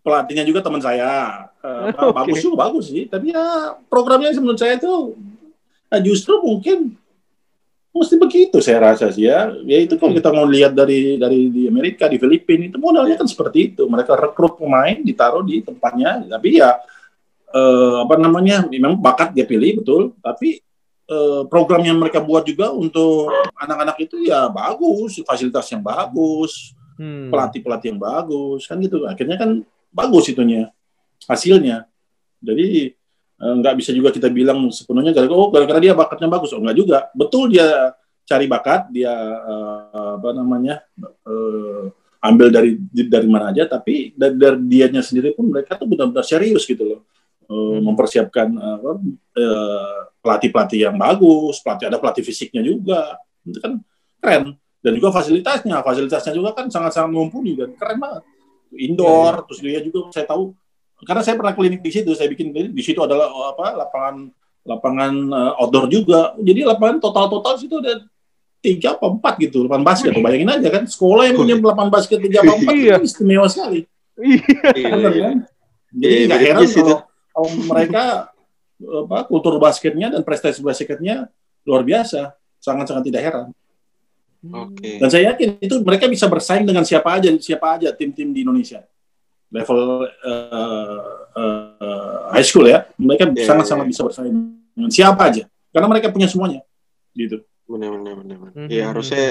[0.00, 1.46] pelatihnya juga teman saya.
[1.62, 2.16] Eh, Oke.
[2.16, 3.06] Bagus juga bagus sih.
[3.06, 5.16] Tapi ya programnya menurut saya itu
[5.92, 6.96] ya justru mungkin
[7.92, 9.52] mesti begitu saya rasa sih ya.
[9.68, 13.28] Ya itu kalau kita mau lihat dari dari di Amerika, di Filipina itu modalnya kan
[13.28, 13.84] seperti itu.
[13.84, 16.24] Mereka rekrut pemain, ditaruh di tempatnya.
[16.24, 16.80] Tapi ya
[17.52, 20.16] eh, apa namanya, memang bakat dia pilih betul.
[20.24, 20.58] Tapi
[21.48, 27.32] program yang mereka buat juga untuk anak-anak itu ya bagus, fasilitas yang bagus Hmm.
[27.32, 29.08] pelatih-pelatih yang bagus kan gitu.
[29.08, 30.68] Akhirnya kan bagus itunya
[31.24, 31.88] hasilnya.
[32.38, 32.92] Jadi
[33.42, 36.52] eh, nggak bisa juga kita bilang sepenuhnya gara-gara oh gara-gara dia bakatnya bagus.
[36.52, 37.08] Oh nggak juga.
[37.16, 37.96] Betul dia
[38.28, 39.08] cari bakat dia
[39.40, 41.84] eh, apa namanya eh,
[42.22, 46.68] ambil dari dari mana aja tapi dari, dari dianya sendiri pun mereka tuh benar-benar serius
[46.68, 47.00] gitu loh.
[47.48, 47.82] Eh, Hmm.
[47.88, 48.90] mempersiapkan eh, apa,
[49.40, 53.82] eh, pelatih-pelatih yang bagus, pelatih ada pelatih fisiknya juga, itu kan
[54.22, 54.54] keren.
[54.82, 58.22] Dan juga fasilitasnya, fasilitasnya juga kan sangat-sangat mumpuni dan keren banget.
[58.72, 60.56] Indoor, ya, terus dia juga saya tahu
[61.02, 64.30] karena saya pernah klinik di situ, saya bikin klinik di situ adalah apa lapangan
[64.62, 66.34] lapangan uh, outdoor juga.
[66.38, 68.06] Jadi lapangan total-total situ ada
[68.62, 70.10] tiga apa empat gitu lapangan basket.
[70.14, 72.94] Tuh, bayangin aja kan sekolah yang punya lapangan basket tiga apa empat iya.
[72.98, 73.80] itu istimewa sekali.
[74.22, 75.10] Iya.
[75.10, 75.36] Kan?
[75.92, 76.98] Jadi nggak iya, heran kalau,
[77.34, 78.04] kalau mereka
[78.82, 81.30] apa kultur basketnya dan prestasi basketnya
[81.62, 83.46] luar biasa, sangat-sangat tidak heran.
[84.42, 84.74] Oke.
[84.78, 84.96] Okay.
[84.98, 88.82] Dan saya yakin itu mereka bisa bersaing dengan siapa aja, siapa aja tim-tim di Indonesia
[89.52, 91.00] level uh,
[91.36, 94.34] uh, high school ya, mereka sangat-sangat yeah, yeah, bisa bersaing
[94.72, 96.64] dengan siapa aja, karena mereka punya semuanya,
[97.12, 97.44] gitu.
[97.68, 98.16] Benar, benar.
[98.24, 98.88] Iya, mm -hmm.
[98.88, 99.24] harusnya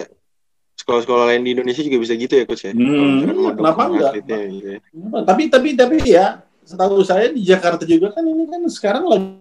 [0.78, 2.74] sekolah-sekolah lain di Indonesia juga bisa gitu ya, coach ya.
[2.78, 4.12] Hmm, kenapa enggak?
[4.22, 4.78] Gitu ya.
[5.26, 9.41] Tapi, tapi, tapi ya, setahu saya di Jakarta juga kan ini kan sekarang lagi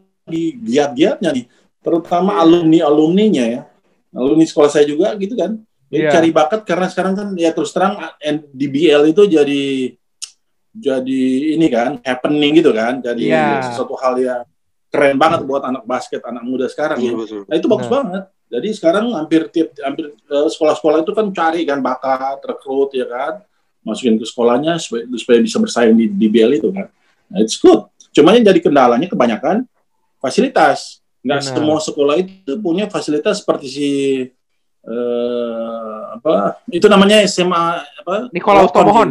[0.60, 1.46] giat-giatnya nih,
[1.82, 2.42] terutama yeah.
[2.44, 3.62] alumni alumninya ya,
[4.14, 5.58] alumni sekolah saya juga gitu kan.
[5.90, 6.12] yeah.
[6.14, 7.98] cari bakat karena sekarang kan ya terus terang
[8.54, 9.64] DBL itu jadi
[10.70, 11.22] jadi
[11.58, 13.58] ini kan happening gitu kan jadi yeah.
[13.58, 14.46] sesuatu hal yang
[14.90, 17.14] keren banget buat anak basket anak muda sekarang ya.
[17.46, 17.94] Nah itu bagus nah.
[18.02, 18.24] banget.
[18.50, 23.46] Jadi sekarang hampir tiap hampir uh, sekolah-sekolah itu kan cari kan bakat rekrut ya kan
[23.86, 26.90] masukin ke sekolahnya supaya, supaya bisa bersaing di DBL itu kan.
[27.30, 27.86] Nah, it's good.
[28.10, 29.64] Cuma yang jadi kendalanya kebanyakan
[30.20, 31.00] fasilitas.
[31.20, 33.90] Nggak semua sekolah itu punya fasilitas seperti si
[34.88, 37.64] uh, apa itu namanya SMA
[38.04, 39.08] apa Nikolaus Tomohon.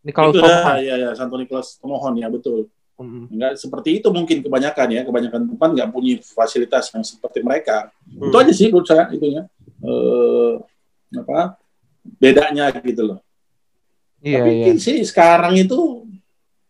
[0.00, 0.76] Nikolaus itu Tomohon.
[0.80, 2.68] ya ya Santo Nikolaus Tomohon ya betul.
[2.96, 3.28] Hmm.
[3.28, 7.92] Enggak seperti itu mungkin kebanyakan ya, kebanyakan tempat nggak punya fasilitas yang seperti mereka.
[8.08, 8.32] Hmm.
[8.32, 9.44] Itu aja sih menurut saya itunya.
[9.84, 10.52] Eh
[11.20, 11.60] apa
[12.16, 13.18] bedanya gitu loh.
[14.24, 14.72] Iya, Tapi iya.
[14.80, 16.05] sih sekarang itu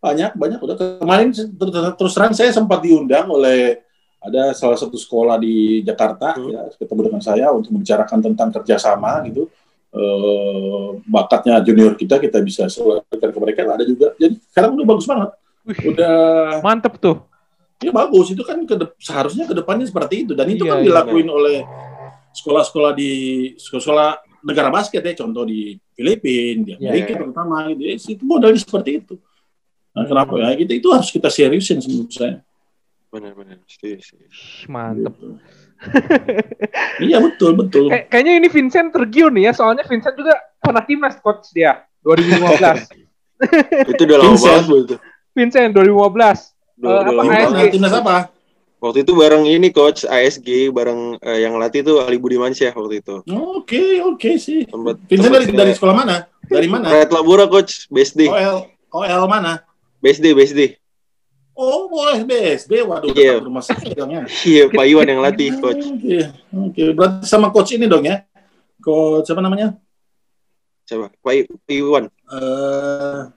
[0.07, 0.59] banyak banyak.
[0.63, 3.83] Udah kemarin terus, terus terang saya sempat diundang oleh
[4.23, 6.51] ada salah satu sekolah di Jakarta hmm.
[6.51, 9.51] ya ketemu dengan saya untuk membicarakan tentang kerjasama gitu.
[9.97, 13.61] Uh, bakatnya junior kita kita bisa selesaikan ke mereka.
[13.67, 14.13] Ada juga.
[14.19, 15.31] Jadi sekarang udah bagus banget.
[15.67, 16.17] Wih, udah
[16.61, 17.17] mantep tuh.
[17.81, 18.35] Ya bagus.
[18.35, 20.33] Itu kan ke seharusnya ke depannya seperti itu.
[20.37, 21.33] Dan itu iya, kan iya, dilakuin iya.
[21.33, 21.57] oleh
[22.37, 23.13] sekolah-sekolah di
[23.57, 25.15] sekolah negara basket ya.
[25.17, 27.19] Contoh di Filipina di iya, Amerika iya.
[27.23, 27.83] terutama gitu.
[27.87, 29.17] Ya, itu modalnya seperti itu
[29.97, 32.45] nah, kenapa ya gitu itu harus kita seriusin menurut saya
[33.09, 33.57] benar-benar
[34.69, 35.41] mantep gitu
[37.07, 37.93] iya betul betul.
[37.93, 42.89] Kay kayaknya ini Vincent tergiur nih ya, soalnya Vincent juga pernah timnas coach dia 2015.
[43.93, 44.97] itu udah lama banget itu.
[45.37, 46.81] Vincent 2015.
[46.81, 47.61] Uh, apa ASG?
[47.77, 48.17] Timnas apa?
[48.77, 53.17] Waktu itu bareng ini coach ASG bareng uh, yang latih tuh Ali Budimansyah waktu itu.
[53.25, 54.65] Oke, okay, oke okay, sih.
[54.69, 56.17] Tempat, Vincent dari dari sekolah mana?
[56.47, 56.89] Dari mana?
[56.89, 58.29] Red Labura coach, BSD.
[58.29, 59.66] OL OL mana?
[60.07, 60.61] BSD, BSD.
[61.59, 62.87] Oh, boleh BSD.
[62.87, 63.43] Waduh, yeah.
[63.43, 64.23] rumah sakit dong ya.
[64.47, 65.83] Iya, Pak Iwan yang latih, coach.
[65.83, 66.23] Oke, okay.
[66.71, 66.89] Okay.
[66.95, 68.23] Berarti sama coach ini dong ya?
[68.79, 69.75] Coach siapa namanya?
[70.87, 71.11] Siapa?
[71.19, 71.35] Pak
[71.67, 72.07] Iwan.
[72.31, 73.35] Uh,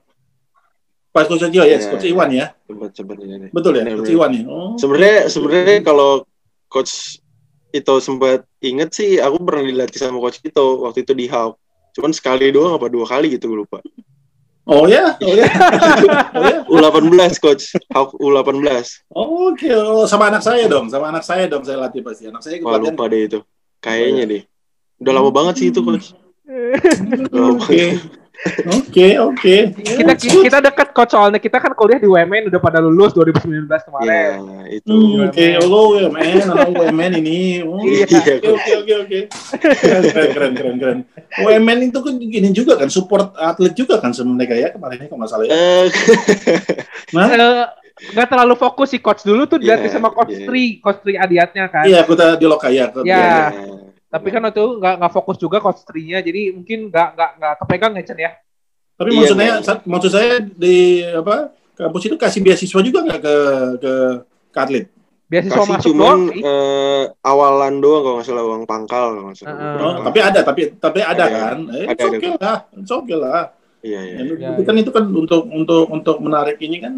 [1.10, 1.90] Pak Coach Ajo ya, yeah.
[1.90, 2.54] Coach Iwan ya.
[2.70, 3.50] Coba coba ini.
[3.50, 4.44] Betul ya, bener, Coach Iwan ya.
[4.46, 4.78] Oh.
[4.78, 6.30] Sebenarnya sebenarnya kalau
[6.70, 7.18] coach
[7.74, 11.58] itu sempat inget sih, aku pernah dilatih sama coach itu waktu itu di Hawk.
[11.98, 13.82] Cuman sekali doang apa dua kali gitu gue lupa.
[14.70, 15.50] Oh ya, oh ya.
[16.38, 16.58] oh, ya?
[16.70, 19.02] U18 coach, U18.
[19.10, 19.74] Oh, Oke, okay.
[19.74, 22.30] oh, sama anak saya dong, sama anak saya dong saya latih pasti.
[22.30, 23.42] Anak saya Wah, lupa deh itu.
[23.82, 24.44] Kayaknya deh.
[25.02, 26.14] Udah lama banget sih itu coach.
[27.34, 27.98] Oke.
[28.72, 29.56] Oke, oke.
[29.76, 34.08] Kita kita dekat kok soalnya kita kan kuliah di UMN udah pada lulus 2019 kemarin.
[34.08, 34.96] Iya, itu.
[34.96, 35.52] Hmm, oke, okay.
[35.60, 37.40] oh UMN, anak UMN ini.
[37.68, 38.08] Oh, iya.
[38.08, 38.40] Oke,
[38.80, 39.20] oke, oke,
[39.60, 41.00] Keren, keren, keren, keren.
[41.36, 45.20] UMN itu kan gini juga kan, support atlet juga kan sama mereka ya kemarin kalau
[45.20, 45.52] nggak salah ya.
[45.52, 45.86] Eh.
[47.16, 47.68] nah, uh,
[48.16, 50.48] nggak terlalu fokus sih coach dulu tuh yeah, sama coach yeah.
[50.48, 51.84] Tri, coach Tri Adiatnya kan.
[51.84, 52.88] Iya, kita di Lokaya.
[53.04, 53.04] Iya.
[53.04, 53.90] Yeah.
[54.10, 57.54] Tapi kan waktu itu nggak nggak fokus juga coach nya jadi mungkin nggak nggak nggak
[57.62, 58.32] kepegang ya Chen ya.
[58.98, 59.74] Tapi iya, maksudnya iya.
[59.86, 63.36] maksud saya di apa kampus itu kasih beasiswa juga nggak ke
[63.78, 63.94] ke
[64.50, 64.86] ke atlet?
[65.30, 69.38] Beasiswa kasih masuk cuman, doang Uh, awalan doang kalau nggak salah uang pangkal kalau nggak
[69.38, 69.54] salah.
[69.54, 71.58] Uh, oh, tapi ada tapi tapi ada, ada kan?
[71.70, 73.44] Eh, ada, oke okay lah, oke okay lah.
[73.80, 74.18] Iya iya.
[74.26, 76.94] Ya, itu kan itu kan untuk untuk untuk menarik ini kan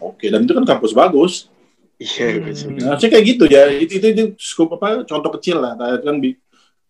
[0.00, 0.32] oke okay.
[0.32, 1.52] dan itu kan kampus bagus.
[1.96, 2.92] Iya, hmm.
[2.92, 3.72] nah, kayak gitu ya.
[3.72, 5.80] Itu itu, itu skop apa contoh kecil lah.
[6.04, 6.20] Kan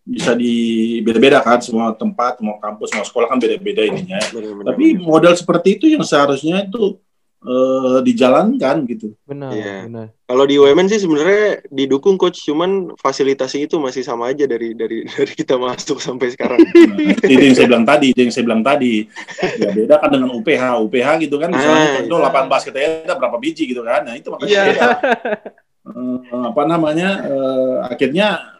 [0.07, 0.55] bisa di
[1.03, 4.23] beda-beda kan semua tempat, semua kampus, semua sekolah kan beda-beda ininya.
[4.31, 5.03] Benar, benar, Tapi benar.
[5.03, 6.95] modal seperti itu yang seharusnya itu
[7.43, 9.11] uh, dijalankan gitu.
[9.27, 9.83] Benar, ya.
[9.83, 10.07] benar.
[10.23, 15.03] Kalau di UMN sih sebenarnya didukung coach, cuman fasilitasi itu masih sama aja dari dari
[15.11, 16.59] dari kita masuk sampai sekarang.
[17.27, 18.93] Nah, itu yang saya bilang tadi, itu yang saya bilang tadi.
[19.59, 22.31] Ya beda kan dengan UPH, UPH gitu kan misalnya ah, itu iya.
[22.31, 24.07] 8 basket ada berapa biji gitu kan.
[24.07, 24.65] Nah, itu makanya yeah.
[24.71, 24.87] beda.
[25.91, 28.56] uh, apa namanya uh, akhirnya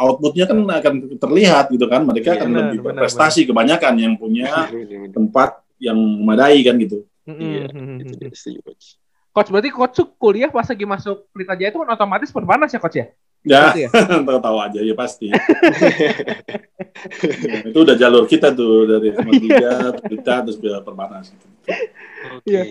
[0.00, 4.68] outputnya kan akan terlihat gitu kan mereka akan Benar, lebih benar, berprestasi kebanyakan yang punya
[4.72, 8.02] Iya, tempat yang memadai kan gitu Iya, Mm-mm.
[8.02, 8.58] itu dia, setuju,
[9.30, 9.48] coach.
[9.52, 13.06] Berarti coach kuliah pas lagi masuk Pelita Jaya itu kan otomatis perbanas ya coach ya?
[13.46, 13.88] ya ya?
[14.44, 15.38] tahu aja ya pasti Ya,
[17.70, 21.46] itu udah jalur kita tuh dari tiga kita terus ke perbanas gitu.
[22.36, 22.50] Oke.
[22.50, 22.62] Iya.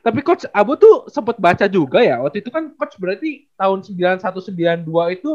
[0.00, 2.18] Tapi coach Abu tuh sempat baca juga ya.
[2.22, 5.30] Waktu itu kan coach berarti tahun 9192 itu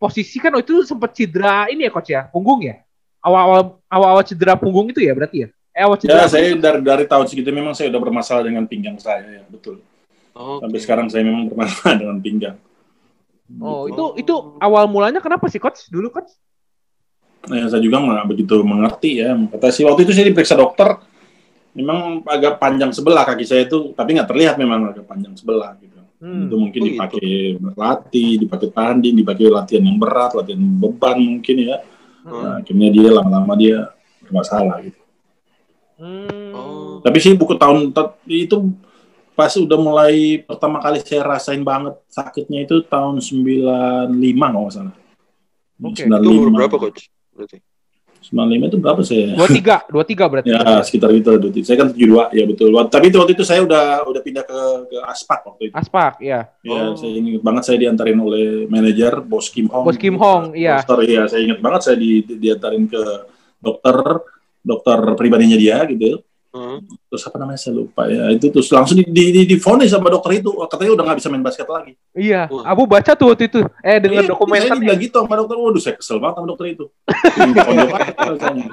[0.00, 2.80] posisi kan waktu itu sempat cedera ini ya coach ya, punggung ya.
[3.24, 5.48] Awal-awal awal-awal cedera punggung itu ya berarti ya?
[5.74, 6.24] Eh awal cedera.
[6.24, 9.82] ya saya dari dari tahun segitu memang saya udah bermasalah dengan pinggang saya ya betul
[10.30, 10.62] Oke.
[10.62, 12.54] sampai sekarang saya memang bermasalah dengan pinggang
[13.60, 16.32] Oh, itu itu awal mulanya kenapa sih coach dulu coach?
[17.44, 19.36] Nah, saya juga nggak begitu mengerti ya.
[19.36, 20.96] Kata si waktu itu saya diperiksa dokter,
[21.76, 25.93] memang agak panjang sebelah kaki saya itu, tapi nggak terlihat memang agak panjang sebelah gitu.
[26.24, 26.48] Hmm.
[26.48, 31.76] Itu mungkin Oh, dipakai berlatih, dipakai tanding, dipakai latihan yang berat, latihan beban mungkin ya.
[32.24, 32.32] Hmm.
[32.40, 33.92] Nah, akhirnya dia lama-lama dia
[34.24, 35.00] bermasalah gitu.
[36.00, 36.50] Hmm.
[36.56, 36.96] Oh.
[37.04, 37.92] Tapi sih buku tahun
[38.24, 38.56] itu
[39.36, 44.08] pas udah mulai pertama kali saya rasain banget sakitnya itu tahun 95
[44.40, 44.96] kalau nggak salah.
[45.84, 46.02] Oke.
[46.08, 47.12] Itu umur berapa, coach?
[47.36, 47.60] Berarti.
[48.24, 49.26] 23, 95 itu berapa saya?
[49.36, 50.48] 23 berarti.
[50.48, 51.60] Ya sekitar itu, Duti.
[51.60, 52.68] Saya kan 72 ya betul.
[52.88, 54.58] Tapi itu waktu itu saya udah udah pindah ke
[54.88, 55.74] ke Aspak waktu itu.
[55.76, 56.48] Aspak, ya.
[56.60, 56.96] Ya, Oh.
[56.96, 59.84] saya ingat banget saya diantarin oleh manajer Bos Kim Hong.
[59.84, 60.80] Bos Kim Hong, iya.
[60.80, 63.02] Dokter, iya, saya ingat banget saya di, di- diantarin ke
[63.58, 63.96] dokter
[64.60, 66.24] dokter pribadinya dia gitu.
[66.54, 66.86] Hmm.
[67.10, 68.30] Terus apa namanya saya lupa ya.
[68.30, 70.54] Itu terus langsung di di, di, divonis sama dokter itu.
[70.54, 71.98] Oh, Katanya udah nggak bisa main basket lagi.
[72.14, 72.70] Iya, Wah.
[72.70, 73.66] Abu baca tuh waktu itu.
[73.82, 74.70] Eh, dengan Iya, dokumenter.
[74.70, 75.56] Saya dibilang gitu sama dokter.
[75.58, 76.84] Waduh, saya kesel banget sama dokter itu.
[77.34, 78.66] Pondok apa rasanya.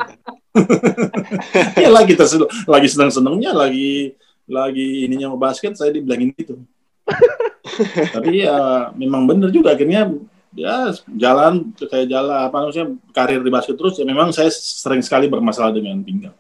[1.82, 2.36] ya lagi terus
[2.68, 4.14] lagi senang-senangnya lagi
[4.52, 6.62] lagi ininya mau basket saya dibilangin gitu.
[8.16, 10.12] Tapi ya memang bener juga akhirnya
[10.52, 15.32] ya jalan saya jalan apa maksudnya karir di basket terus ya memang saya sering sekali
[15.32, 16.36] bermasalah dengan pinggang.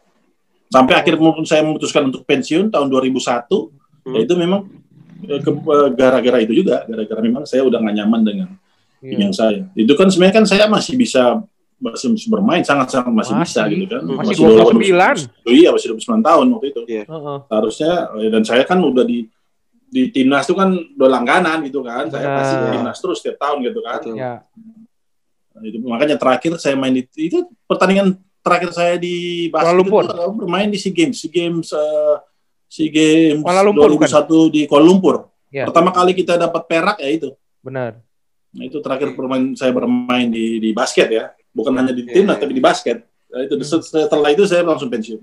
[0.71, 4.17] Sampai akhir saya memutuskan untuk pensiun tahun 2001 Hmm.
[4.17, 4.65] ya itu memang
[5.29, 8.49] eh, eh, gara-gara itu juga gara-gara memang saya udah gak nyaman dengan
[8.97, 9.09] Iya.
[9.13, 9.61] pinggang saya.
[9.73, 11.41] Itu kan sebenarnya kan saya masih bisa
[11.81, 13.45] masih bisa bermain sangat-sangat masih, Masih.
[13.45, 14.01] bisa gitu kan.
[14.21, 15.17] Masih 29.
[15.25, 15.49] 29.
[15.49, 16.81] Iya, masih 29 tahun waktu itu.
[16.85, 17.37] Heeh.
[17.49, 19.25] Harusnya eh, dan saya kan udah di
[19.91, 22.09] di timnas itu kan udah langganan gitu kan.
[22.09, 22.37] Saya Benar.
[22.41, 23.99] pasti di timnas terus setiap tahun gitu kan.
[24.01, 24.15] Betul.
[24.17, 24.33] Ya.
[25.51, 27.37] Nah, itu makanya terakhir saya main di itu
[27.69, 30.03] pertandingan terakhir saya di Kuala basket Lumpur.
[30.03, 32.15] itu adalah bermain di SEA Games, SEA Games eh,
[32.67, 35.15] SEA Games Kuala Lumpur, 2001 di Kuala Lumpur.
[35.53, 35.65] Ya.
[35.69, 37.29] Pertama kali kita dapat perak ya itu.
[37.61, 38.01] Benar.
[38.51, 42.41] Nah, itu terakhir bermain saya bermain di di basket ya, bukan hanya di timnas iya.
[42.43, 42.97] tapi di basket.
[43.31, 43.79] Nah, itu Hmm.
[43.79, 45.21] setelah itu saya langsung pensiun.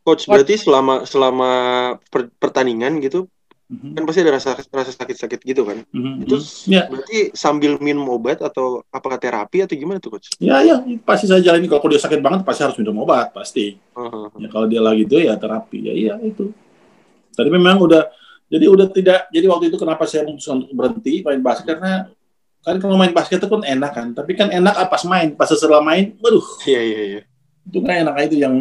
[0.00, 1.50] Coach, berarti selama selama
[2.08, 3.28] per- pertandingan gitu
[3.68, 4.00] Mhm.
[4.00, 5.84] kan pasti ada rasa rasa sakit-sakit gitu kan.
[5.92, 6.24] Mhm.
[6.24, 6.40] Itu
[6.72, 10.32] ya, berarti sambil minum obat atau apakah terapi atau gimana tuh, coach?
[10.40, 11.68] ya, ya, pasti saya jalani.
[11.68, 13.76] Kalau dia sakit banget pasti harus minum obat pasti.
[13.76, 14.26] Heeh.
[14.40, 15.84] Ya, kalau dia lagi itu ya terapi.
[15.84, 16.48] Ya iya itu.
[17.36, 18.08] Tadi memang udah
[18.48, 19.28] jadi udah tidak.
[19.28, 22.08] Jadi waktu itu kenapa saya memutuskan untuk berhenti main basket karena
[22.64, 24.06] kan kalau main basket itu kan enak kan.
[24.16, 27.22] Tapi kan enak apa pas main, pas setelah main, waduh Iya, iya, iya.
[27.68, 28.56] itu kan enak itu yang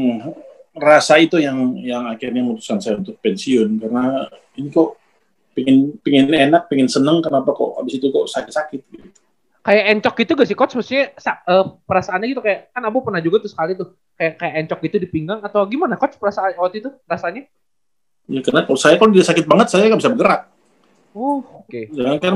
[0.77, 4.97] rasa itu yang yang akhirnya memutuskan saya untuk pensiun karena ini kok
[5.51, 9.09] pengen pengen enak pengen seneng kenapa kok habis itu kok sakit sakit gitu.
[9.61, 10.73] Kayak encok gitu gak sih coach?
[10.79, 14.53] Maksudnya sa- eh, perasaannya gitu kayak kan Abu pernah juga tuh sekali tuh kayak kayak
[14.63, 17.43] encok gitu di pinggang atau gimana coach perasaan waktu itu rasanya?
[18.27, 20.41] ya karena kalau saya kalau dia sakit banget saya nggak bisa bergerak
[21.15, 21.89] Oh, oke.
[21.95, 22.35] jangan kan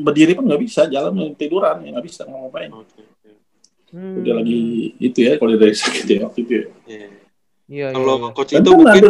[0.00, 3.02] berdiri pun nggak bisa jalan tiduran ya nggak bisa nggak ngapain Oke.
[3.02, 3.30] oke.
[3.90, 4.22] Hmm.
[4.22, 4.60] dia lagi
[4.96, 6.64] itu ya kalau dia lagi sakit ya waktu itu ya.
[6.86, 7.08] Iya.
[7.68, 8.28] Iya, iya, Kalau iya.
[8.32, 9.04] coach itu kan mungkin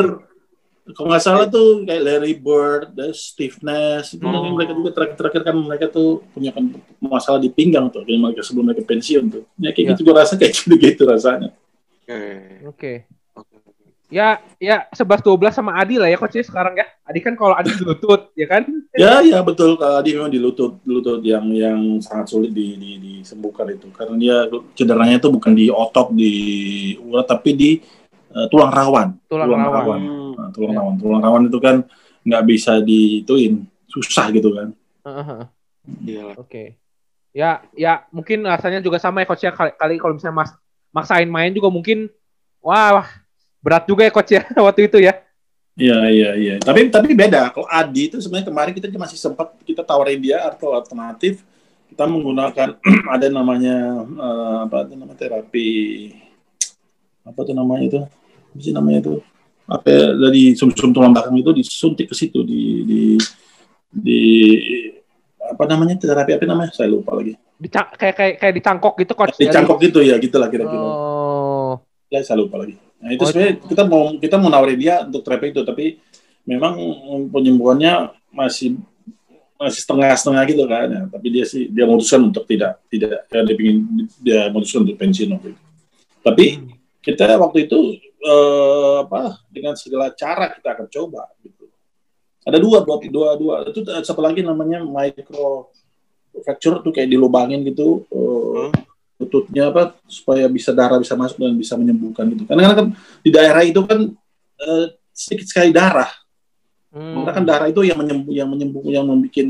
[0.88, 4.56] kalau nggak salah tuh kayak Larry Bird, dan Steve Nash, itu Hmm.
[4.56, 6.64] mereka juga terakhir-terakhir kan mereka tuh punya kan
[6.96, 9.44] masalah di pinggang tuh, kayak mereka sebelum mereka pensiun tuh.
[9.60, 9.90] Ya kayak Iya.
[9.92, 11.52] gitu gue rasa kayak gitu gitu rasanya.
[12.08, 12.24] Oke.
[12.64, 12.92] oke.
[14.08, 16.88] Ya, ya 11 12 sama Adi lah ya coach ya sekarang ya.
[17.04, 18.64] Adi kan kalau Adi di lutut, ya kan?
[18.96, 22.90] Ya ya betul kalau dia memang di lutut lutut yang yang sangat sulit di, di,
[22.96, 24.36] disembuhkan itu karena dia
[24.72, 26.32] cederanya itu bukan di otot di
[27.04, 27.70] urat tapi di
[28.38, 29.08] eh, tulang rawan.
[29.26, 30.00] Tulang rawan.
[30.00, 30.32] Hmm.
[30.38, 31.76] Nah, tulang rawan tulang rawan itu kan
[32.22, 34.68] nggak bisa diituin susah gitu kan.
[35.04, 35.40] Heeh.
[36.04, 36.26] Iya.
[36.38, 36.78] Oke.
[37.32, 40.50] Ya, ya mungkin rasanya juga sama ya coach ya kali, kali kalau misalnya mas
[40.90, 42.08] maksain main juga mungkin
[42.64, 43.04] wah
[43.60, 45.14] berat juga ya coach ya waktu itu ya.
[45.78, 46.54] Iya iya iya.
[46.58, 47.54] Tapi tapi beda.
[47.54, 51.46] Kalau Adi itu sebenarnya kemarin kita masih sempat kita tawarin dia atau alternatif
[51.88, 52.68] kita menggunakan
[53.14, 55.70] ada namanya eh, apa itu nama terapi
[57.24, 58.00] apa tuh namanya itu
[58.58, 59.14] apa sih namanya itu
[59.68, 63.02] apa ya, dari sum-sum tulang belakang itu disuntik ke situ di di
[63.88, 64.20] di
[65.44, 67.36] apa namanya terapi apa namanya saya lupa lagi.
[67.36, 69.36] Di kayak kayak kayak dicangkok gitu coach?
[69.36, 70.82] Dicangkok gitu ya gitulah kira-kira.
[70.82, 71.78] Oh.
[72.08, 72.80] ya saya lupa lagi.
[73.04, 76.00] Nah itu oh, sebenarnya kita mau kita mau nawarin dia untuk terapi itu tapi
[76.48, 76.74] memang
[77.28, 78.80] penyembuhannya masih
[79.60, 81.02] masih setengah-setengah gitu kan ya.
[81.10, 83.28] tapi dia sih dia memutuskan untuk tidak tidak.
[83.28, 83.76] Ya, dia ingin
[84.24, 85.62] dia memutuskan untuk pensiun waktu itu.
[86.24, 86.68] Tapi hmm.
[87.04, 87.78] kita waktu itu
[88.22, 91.70] eh, apa dengan segala cara kita akan coba gitu.
[92.48, 93.54] Ada dua dua dua dua.
[93.68, 95.70] Itu satu lagi namanya micro
[96.42, 98.70] fracture tuh kayak dilubangin gitu uh,
[99.18, 102.46] lututnya apa supaya bisa darah bisa masuk dan bisa menyembuhkan gitu.
[102.46, 104.00] Karena kan di daerah itu kan
[104.62, 106.10] uh, sedikit sekali darah.
[106.88, 107.20] Hmm.
[107.20, 109.44] karena kan darah itu yang menyembuh yang menyembuh yang membuat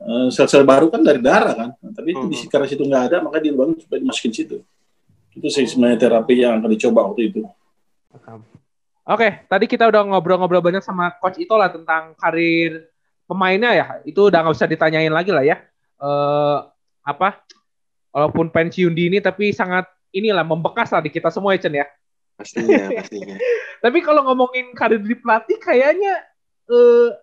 [0.00, 1.70] uh, sel-sel baru kan dari darah kan.
[1.76, 2.48] Nah, tapi itu di hmm.
[2.48, 4.56] karena situ nggak ada maka dilubangin supaya dimasukin situ.
[5.36, 7.44] Itu sih sebenarnya terapi yang akan dicoba waktu itu
[9.06, 12.90] Oke, tadi kita udah ngobrol-ngobrol banyak sama Coach Ito lah tentang karir
[13.30, 13.86] pemainnya ya.
[14.02, 15.62] Itu udah nggak usah ditanyain lagi lah ya.
[16.02, 16.66] Uh,
[17.06, 17.38] apa?
[18.10, 21.86] Walaupun pensiun dini tapi sangat inilah membekas lah di kita semua ya Chen ya.
[22.36, 23.36] Pastinya, pastinya.
[23.80, 26.20] tapi kalau ngomongin karir di pelatih kayaknya
[26.68, 27.14] uh,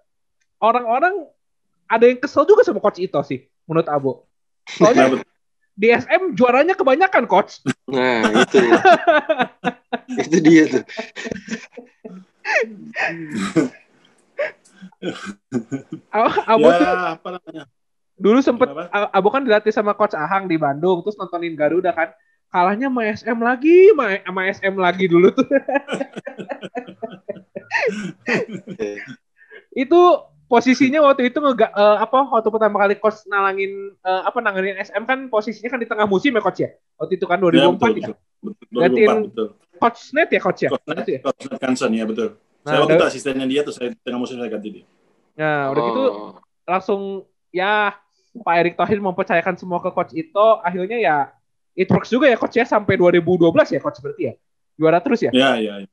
[0.57, 1.27] orang-orang
[1.85, 4.25] ada yang kesel juga sama Coach Ito sih menurut Abo.
[4.71, 5.19] Soalnya
[5.73, 7.65] di SM juaranya kebanyakan coach.
[7.89, 8.61] Nah, itu.
[10.13, 10.23] Ya.
[10.29, 10.83] itu dia tuh.
[16.47, 16.87] Abo ya, tuh,
[17.17, 17.63] apa namanya?
[18.13, 22.13] Dulu sempet Abo kan dilatih sama coach Ahang di Bandung, terus nontonin Garuda kan.
[22.53, 25.47] Kalahnya sama SM lagi, sama SM lagi dulu tuh.
[29.73, 30.01] itu
[30.45, 35.01] posisinya waktu itu nggak uh, apa waktu pertama kali coach nalangin uh, apa nanganin SM
[35.09, 36.69] kan posisinya kan di tengah musim ya coach ya
[37.01, 38.13] waktu itu kan 2004 ya, betul, ya.
[38.43, 39.47] Betul, betul, betul.
[39.79, 40.69] Coach net ya coach ya?
[40.73, 41.19] Coach net, ya?
[41.23, 42.37] coach net Kanson ya betul.
[42.63, 44.85] Nah, saya waktu itu asistennya dia tuh saya tengah musim saya ganti dia.
[45.35, 46.05] Nah udah gitu oh.
[46.05, 46.21] gitu
[46.63, 47.01] langsung
[47.51, 47.93] ya
[48.33, 50.45] Pak Erick Thohir mempercayakan semua ke coach itu.
[50.63, 51.17] Akhirnya ya
[51.77, 54.33] it works juga ya coach ya sampai 2012 ya coach berarti ya?
[54.79, 55.31] Juara terus ya?
[55.33, 55.89] Ya ya ya.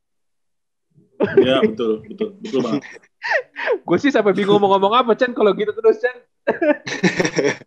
[1.68, 2.80] Betul betul betul banget.
[3.84, 6.16] Gue sih sampai bingung mau ngomong apa Chen kalau gitu terus Chen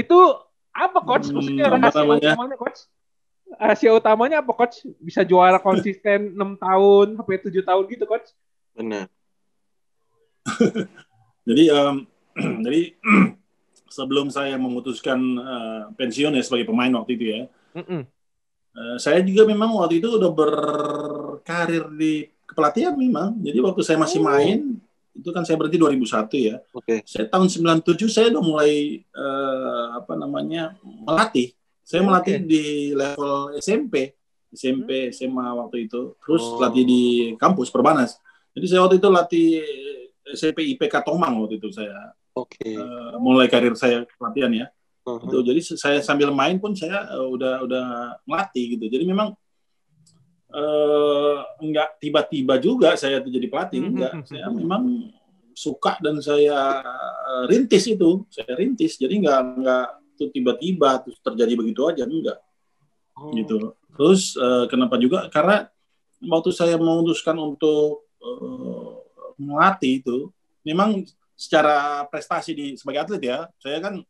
[0.00, 0.18] itu
[0.76, 2.80] apa coach maksudnya hmm, rahasia utamanya coach
[3.56, 8.28] rahasia utamanya apa coach bisa juara konsisten enam tahun sampai tujuh tahun gitu coach
[8.76, 9.08] benar
[11.48, 12.04] jadi um,
[12.68, 12.80] jadi
[13.96, 17.40] sebelum saya memutuskan uh, pensiun ya sebagai pemain waktu itu ya
[17.80, 18.02] mm -mm.
[18.76, 23.32] Uh, saya juga memang waktu itu udah berkarir di kepelatihan memang.
[23.40, 24.28] Jadi waktu saya masih oh.
[24.28, 24.76] main
[25.16, 26.56] itu kan saya berarti 2001 ya.
[26.76, 26.84] Oke.
[26.84, 26.98] Okay.
[27.08, 31.56] Saya tahun 97 saya udah mulai uh, apa namanya melatih.
[31.80, 32.46] Saya melatih okay.
[32.46, 34.12] di level SMP,
[34.52, 36.18] SMP, SMA waktu itu.
[36.20, 36.60] Terus oh.
[36.60, 37.02] latih di
[37.40, 38.20] kampus Perbanas.
[38.52, 39.48] Jadi saya waktu itu latih
[40.36, 42.12] SMP IPK Tomang waktu itu saya.
[42.36, 42.60] Oke.
[42.60, 42.74] Okay.
[42.76, 44.66] Uh, mulai karir saya pelatihan ya.
[45.06, 45.18] Uh -huh.
[45.24, 45.38] Gitu.
[45.46, 47.86] Jadi saya sambil main pun saya uh, udah udah
[48.28, 48.90] melatih gitu.
[48.90, 49.32] Jadi memang
[50.52, 53.94] uh, enggak tiba-tiba juga saya jadi pelatih mm-hmm.
[53.96, 54.12] enggak.
[54.28, 54.82] Saya memang
[55.56, 58.22] suka dan saya uh, rintis itu.
[58.30, 59.86] Saya rintis jadi enggak enggak
[60.16, 62.38] tuh tiba-tiba terus terjadi begitu aja enggak.
[63.16, 63.32] Oh.
[63.32, 63.72] gitu.
[63.96, 65.32] Terus uh, kenapa juga?
[65.32, 65.64] Karena
[66.20, 69.00] waktu saya memutuskan untuk uh,
[69.36, 70.16] melatih itu
[70.64, 71.04] memang
[71.36, 74.00] secara prestasi di sebagai atlet ya saya kan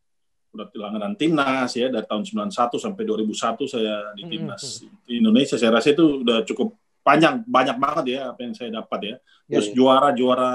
[0.56, 2.50] udah langganan timnas ya dari tahun 91
[2.80, 4.98] sampai 2001 saya di hmm, timnas mm -hmm.
[5.04, 6.72] di Indonesia saya rasa itu udah cukup
[7.06, 9.14] panjang banyak banget ya apa yang saya dapat ya,
[9.46, 9.76] ya terus ya, ya.
[9.78, 10.52] juara juara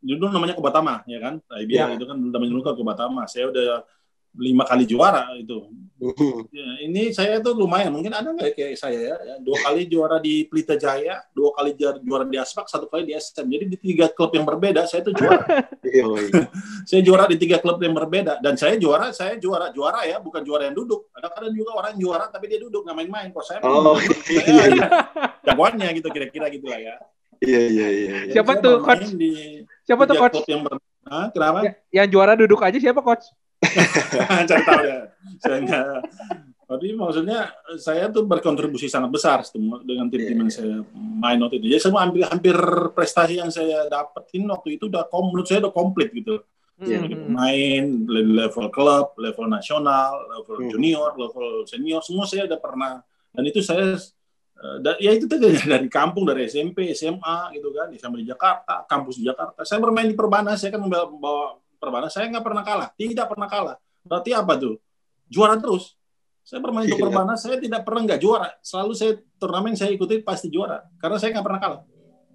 [0.00, 1.96] dulu namanya Kobatama ya kan IBL ya.
[1.98, 3.82] itu kan namanya dulu Kobatama saya udah
[4.38, 5.66] lima kali juara itu.
[6.00, 6.48] Uh-huh.
[6.48, 10.16] Ya, ini saya tuh lumayan, mungkin ada nggak kayak saya ya, ya, dua kali juara
[10.16, 13.44] di Pelita Jaya, dua kali juara di Aspak, satu kali di SM.
[13.44, 15.44] Jadi di tiga klub yang berbeda saya tuh juara.
[15.90, 16.06] Iya,
[16.88, 20.40] saya juara di tiga klub yang berbeda dan saya juara, saya juara juara ya, bukan
[20.46, 21.10] juara yang duduk.
[21.12, 23.28] Ada kadang juga orang yang juara tapi dia duduk nggak main-main.
[23.34, 23.98] Kok saya oh,
[24.30, 24.86] iya.
[25.42, 26.94] jagoannya gitu kira-kira gitu lah ya.
[27.42, 28.16] Iya iya iya.
[28.30, 29.04] Siapa tuh coach?
[29.84, 30.38] Siapa tuh coach?
[30.46, 30.72] Yang ber...
[31.10, 31.58] Hah, kenapa?
[31.66, 33.26] Ya, yang juara duduk aja siapa coach?
[34.48, 34.98] Cari tahu ya.
[35.40, 36.00] Saya enggak.
[36.70, 37.50] Tapi maksudnya
[37.82, 39.42] saya tuh berkontribusi sangat besar
[39.82, 41.66] dengan tim-tim yang saya main waktu itu.
[41.74, 42.54] Jadi semua hampir, hampir
[42.94, 46.38] prestasi yang saya dapetin waktu itu udah menurut saya udah komplit gitu.
[46.80, 47.02] Yeah.
[47.02, 50.70] Jadi pemain, level klub, level nasional, level hmm.
[50.70, 53.02] junior, level senior, semua saya udah pernah.
[53.34, 58.22] Dan itu saya eh, ya itu tadi dari kampung dari SMP SMA gitu kan sampai
[58.22, 62.44] di Jakarta kampus di Jakarta saya bermain di Perbanas saya kan membawa Perbanas saya nggak
[62.44, 63.76] pernah kalah, tidak pernah kalah.
[64.04, 64.76] Berarti apa tuh?
[65.32, 65.96] Juara terus.
[66.44, 67.06] Saya bermain untuk iya.
[67.08, 68.52] Perbanas, saya tidak pernah nggak juara.
[68.60, 71.82] Selalu saya turnamen saya ikuti pasti juara, karena saya nggak pernah kalah.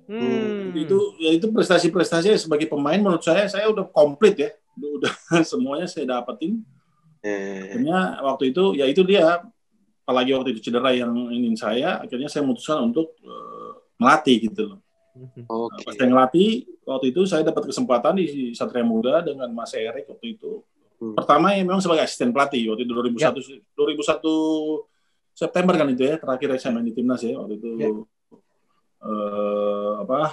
[0.06, 0.70] Hmm.
[0.78, 4.50] Itu ya itu prestasi-prestasi sebagai pemain menurut saya saya udah komplit ya.
[4.78, 5.14] Udah
[5.50, 6.62] semuanya saya dapetin.
[7.26, 9.41] Eh, Akhirnya waktu itu ya itu dia
[10.06, 14.80] apalagi waktu itu cedera yang ingin saya, akhirnya saya memutuskan untuk eh, melatih gitu loh.
[15.16, 15.47] Hmm.
[15.47, 15.82] Oke.
[15.88, 16.49] Pas saya ngelatih,
[16.84, 20.59] waktu itu saya dapat kesempatan di Satria Muda dengan Mas Erik waktu itu.
[20.99, 21.16] Hmm.
[21.16, 23.39] Pertama ya memang sebagai asisten pelatih waktu itu 2001
[23.74, 24.84] 2001
[25.32, 27.89] September kan itu ya terakhir saya main di timnas ya waktu itu Ya.
[29.03, 30.32] eh, apa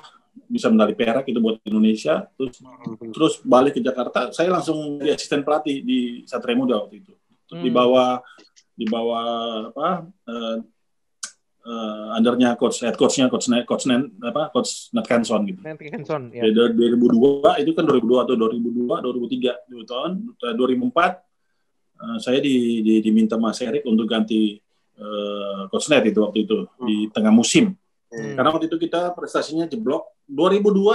[0.49, 3.11] bisa medali perak itu buat Indonesia terus Hmm.
[3.11, 7.13] terus balik ke Jakarta saya langsung jadi asisten pelatih di Satria Muda waktu itu
[7.53, 7.77] di Hmm.
[7.77, 8.23] bawah
[8.73, 9.27] di bawah
[9.75, 9.89] apa
[10.25, 10.57] eh,
[11.63, 15.87] eh, undernya coach head coachnya coach Net- coach Nen, apa coach Nat Kenson gitu Nanti
[15.89, 16.43] Hanson ya.
[16.43, 21.23] Ya, dari 2002 itu kan 2002 atau 2002 2003 dua tahun Eh, 2004
[21.97, 24.59] eh, saya di, di, diminta Mas Erik untuk ganti
[24.93, 27.75] eh, coach Net itu waktu itu di tengah musim
[28.13, 28.37] Hmm.
[28.37, 30.93] karena waktu itu kita prestasinya jeblok 2002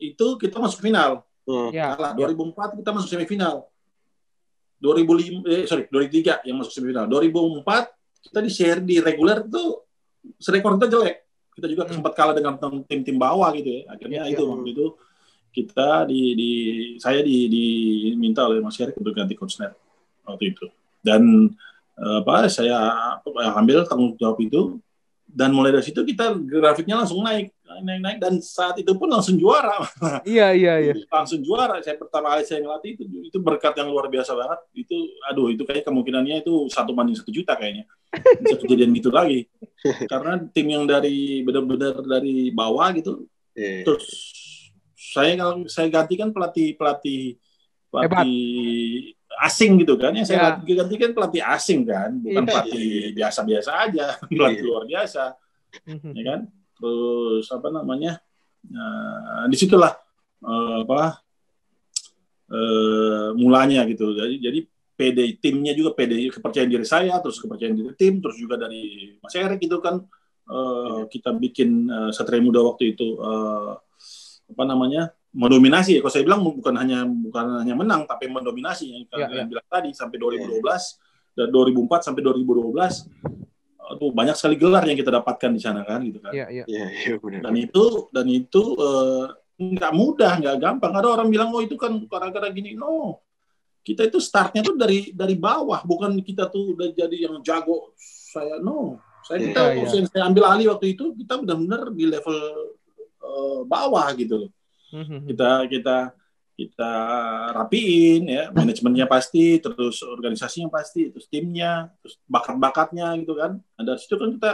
[0.00, 1.74] itu kita masuk final Hmm.
[1.74, 1.98] Ya.
[1.98, 3.66] kalah 2004 kita masuk semifinal
[4.78, 7.90] 2005 eh, sorry 2003 yang masuk semifinal 2004
[8.22, 9.62] kita di share di reguler itu
[10.48, 11.16] rekor kita jelek
[11.52, 12.00] kita juga Hmm.
[12.00, 12.56] sempat kalah dengan
[12.86, 14.48] tim-tim bawah gitu ya akhirnya Ya, itu ya.
[14.48, 14.86] waktu itu
[15.52, 16.50] kita di, di
[16.96, 19.76] saya di, diminta oleh Mas Erik untuk ganti coach net
[20.24, 20.64] waktu itu
[21.04, 21.52] dan
[21.98, 22.78] eh, apa saya
[23.52, 24.80] ambil tanggung jawab itu
[25.32, 29.40] dan mulai dari situ kita grafiknya langsung naik naik naik dan saat itu pun langsung
[29.40, 29.80] juara
[30.28, 30.94] Iya iya iya.
[31.08, 31.80] langsung juara.
[31.80, 34.60] Saya pertama kali saya ngelatih itu itu berkat yang luar biasa banget.
[34.76, 34.96] Itu
[35.32, 37.88] aduh itu kayak kemungkinannya itu satu banding satu juta kayaknya.
[38.44, 39.48] Bisa kejadian gitu lagi.
[40.12, 43.24] Karena tim yang dari benar-benar dari bawah gitu.
[43.56, 43.88] Iya.
[43.88, 44.04] Terus
[45.12, 47.40] saya kalau saya gantikan pelatih pelatih
[47.92, 50.12] pelatih asing gitu kan.
[50.12, 50.44] Yang saya Ya.
[50.54, 52.50] ganti- gantikan pelatih asing kan, bukan Iya.
[52.52, 54.68] pelatih biasa-biasa aja, pelatih Iya.
[54.68, 55.24] luar biasa
[55.88, 56.12] Mhm.
[56.12, 56.40] ya kan
[56.76, 58.20] terus apa namanya
[58.68, 59.96] nah, di situlah
[60.42, 61.16] eh, apa
[62.52, 64.60] eh, mulanya gitu jadi jadi
[64.92, 69.32] PD timnya juga PD kepercayaan diri saya terus kepercayaan diri tim terus juga dari Mas
[69.32, 70.04] Erik gitu kan
[70.44, 73.72] eh, kita bikin eh, Satria Muda waktu itu eh,
[74.52, 75.98] apa namanya mendominasi.
[75.98, 78.92] Ya kalau saya bilang bukan hanya bukan hanya menang tapi mendominasi.
[78.92, 80.60] Yang Ya, kalian bilang tadi sampai 2012
[81.32, 83.08] dan 2004 sampai 2012
[83.92, 86.32] Aduh, banyak sekali gelar yang kita dapatkan di sana kan gitu kan.
[86.32, 86.64] Iya iya.
[86.64, 87.40] Iya, iya benar.
[87.44, 89.26] dan itu dan itu eh,
[89.58, 90.92] nggak mudah nggak gampang.
[90.96, 92.72] Ada orang bilang oh itu kan gara-gara gini.
[92.72, 93.20] No.
[93.82, 97.92] Kita itu startnya tuh dari dari bawah bukan kita tuh udah jadi yang jago.
[97.98, 98.96] Saya no.
[99.26, 102.38] Saya kita yang saya ambil alih waktu itu kita benar-benar di level
[103.18, 104.50] eh, bawah gitu loh.
[105.00, 105.96] Kita kita
[106.52, 106.92] kita
[107.56, 108.44] rapiin ya.
[108.52, 113.58] Manajemennya pasti terus organisasinya pasti terus timnya terus bakat-bakatnya gitu kan.
[113.58, 114.52] Nah, dari situ kan kita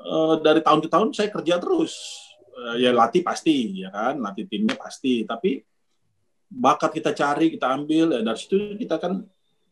[0.00, 1.94] eh, dari tahun ke tahun saya kerja terus.
[2.50, 4.18] Eh, ya latih pasti ya kan.
[4.18, 5.22] Latih timnya pasti.
[5.28, 5.60] Tapi
[6.50, 9.22] bakat kita cari kita ambil ya dari situ kita kan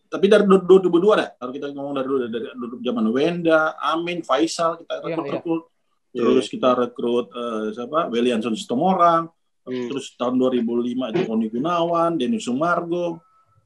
[0.08, 4.78] tapi dari 2002 dah kalau kita ngomong dari dulu dari, dari zaman Wenda Amin Faisal
[4.78, 5.34] kita Iya, rekrut iya.
[5.42, 5.64] rekrut
[6.08, 6.22] Iya.
[6.24, 8.08] terus kita rekrut eh, siapa?
[8.08, 9.28] Welianson Sitomorang
[9.68, 9.88] Hmm.
[9.88, 13.20] terus tahun 2005 itu Roni Gunawan, Denny Sumargo,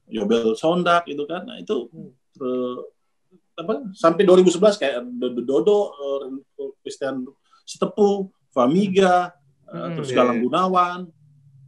[0.05, 1.87] Yobel Sondak itu kan, nah itu
[2.31, 2.83] ter-
[3.53, 6.23] apa sampai 2011 kayak Dodo, Dodo eh,
[6.81, 7.23] Christian
[7.63, 9.31] Setepu, Famiga,
[9.65, 9.93] eh, Hmm.
[9.95, 10.43] terus Iya, Galang iya.
[10.43, 10.99] Gunawan,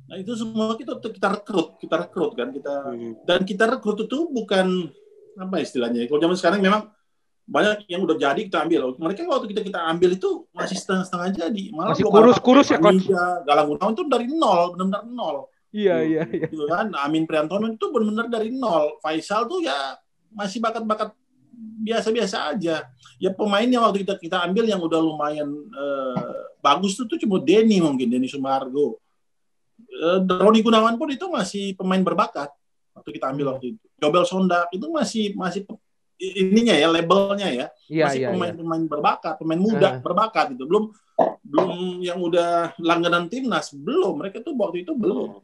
[0.06, 3.14] nah itu semua kita kita rekrut, kita rekrut kan kita Hmm.
[3.24, 4.92] dan kita rekrut itu bukan
[5.36, 6.88] apa istilahnya kalau zaman sekarang memang
[7.46, 8.98] banyak yang udah jadi kita ambil.
[8.98, 12.82] Mereka waktu kita kita ambil itu masih setengah-setengah jadi malah Masih kurus-kurus ya.
[12.82, 13.06] Coach?
[13.46, 15.38] Galang Gunawan itu dari nol benar-benar nol.
[15.70, 16.48] Iya iya iya.
[16.50, 16.90] gitu kan.
[16.98, 18.98] Amin Priantono itu benar-benar dari nol.
[18.98, 19.78] Faisal tuh ya
[20.34, 21.14] masih bakat-bakat
[21.86, 22.90] biasa-biasa aja.
[23.22, 27.38] Ya pemain yang waktu kita kita ambil yang udah lumayan eh, bagus tuh tuh cuma
[27.38, 28.98] Denny mungkin Denny Sumargo.
[29.78, 32.50] Eh, Roni Gunawan pun itu masih pemain berbakat
[32.98, 33.86] waktu kita ambil waktu itu.
[34.02, 35.62] Jobel Sondak itu masih masih
[36.34, 38.30] ininya ya labelnya ya Iya masih iya.
[38.34, 40.02] pemain-pemain berbakat, pemain muda Ah.
[40.02, 40.90] berbakat itu belum
[41.46, 41.72] belum
[42.02, 45.40] yang udah langganan timnas belum mereka tuh waktu itu belum.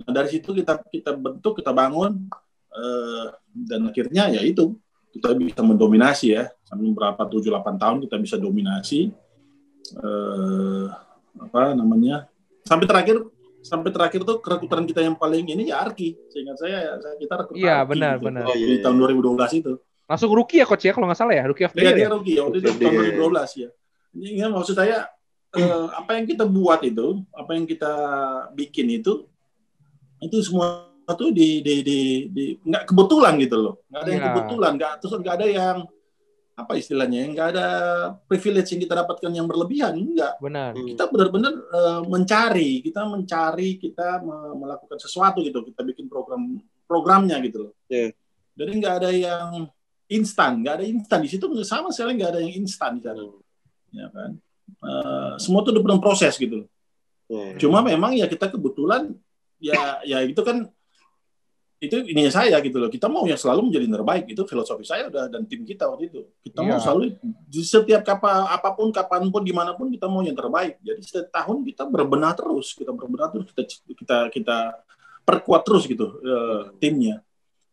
[0.00, 2.26] Nah, dari situ kita kita bentuk kita bangun
[2.72, 4.74] eh, dan akhirnya ya itu
[5.10, 9.10] kita bisa mendominasi ya sampai berapa 7-8 tahun kita bisa dominasi
[9.96, 10.86] eh,
[11.40, 12.26] apa namanya
[12.62, 13.22] sampai terakhir
[13.60, 17.56] sampai terakhir tuh kerekrutan kita yang paling ini ya Arki seingat saya saya- kita rekrut
[17.56, 18.24] Iya, Arki benar, gitu.
[18.26, 18.44] benar.
[18.44, 18.82] Oh, iya, di iya.
[18.82, 19.72] tahun 2012 itu
[20.10, 22.02] Langsung rookie ya coach ya kalau nggak salah ya, rookie of the Iya year dia
[22.02, 22.10] ya.
[22.10, 23.68] rugi ya waktu itu tahun dia- 2012 ya.
[24.10, 24.98] Ini ya, maksud saya
[25.50, 27.92] eh, apa yang kita buat itu, apa yang kita
[28.54, 29.26] bikin itu,
[30.18, 34.28] itu semua tuh di di di, di nggak kebetulan gitu loh, nggak ada yang Iya.
[34.30, 35.76] kebetulan, nggak terus nggak ada yang
[36.64, 37.28] apa istilahnya?
[37.32, 37.66] Nggak ada
[38.28, 40.76] privilege yang kita dapatkan yang berlebihan enggak benar.
[40.76, 44.20] Kita benar-benar uh, mencari kita mencari kita
[44.56, 45.64] melakukan sesuatu gitu.
[45.64, 47.72] Kita bikin program programnya gitu loh.
[47.86, 48.14] Yeah.
[48.58, 49.48] jadi nggak ada yang
[50.10, 51.18] instan nggak ada instan.
[51.24, 53.24] Di situ sama sekali nggak ada yang instan di sana.
[53.90, 54.36] Ya kan?
[54.80, 56.64] Uh, semua itu udah penuh proses gitu
[57.30, 57.54] yeah.
[57.56, 59.14] cuma memang ya kita kebetulan
[59.62, 60.66] ya ya itu kan
[61.80, 62.92] itu ininya saya gitu loh.
[62.92, 66.20] Kita mau yang selalu menjadi terbaik itu filosofi saya udah dan tim kita waktu itu.
[66.44, 66.76] Kita yeah.
[66.76, 70.36] mau selalu di setiap kapa, apa pun kapan pun di mana pun kita mau yang
[70.36, 70.76] terbaik.
[70.84, 73.62] Jadi setiap tahun kita berbenah terus, kita berbenah terus kita
[73.96, 74.58] kita kita
[75.24, 77.24] perkuat terus gitu uh, timnya.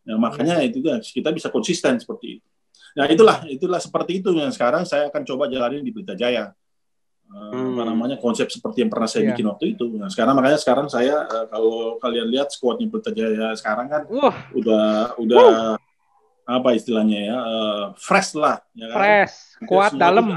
[0.08, 2.47] Nah, makanya itu kan kita bisa konsisten seperti itu.
[2.95, 6.55] Nah itulah itulah seperti itu yang sekarang saya akan coba jalanin di Pelita Jaya
[7.32, 7.75] hmm.
[7.75, 9.30] apa namanya konsep seperti yang pernah saya yeah.
[9.36, 9.86] bikin waktu itu.
[9.95, 14.36] Nah, sekarang makanya sekarang saya uh, kalau kalian lihat skuadnya Pelita Jaya sekarang kan uh.
[14.55, 15.75] udah udah uh.
[16.47, 18.97] apa istilahnya ya uh, fresh lah ya kan?
[18.97, 19.36] Fresh,
[19.67, 20.32] kuat dalam.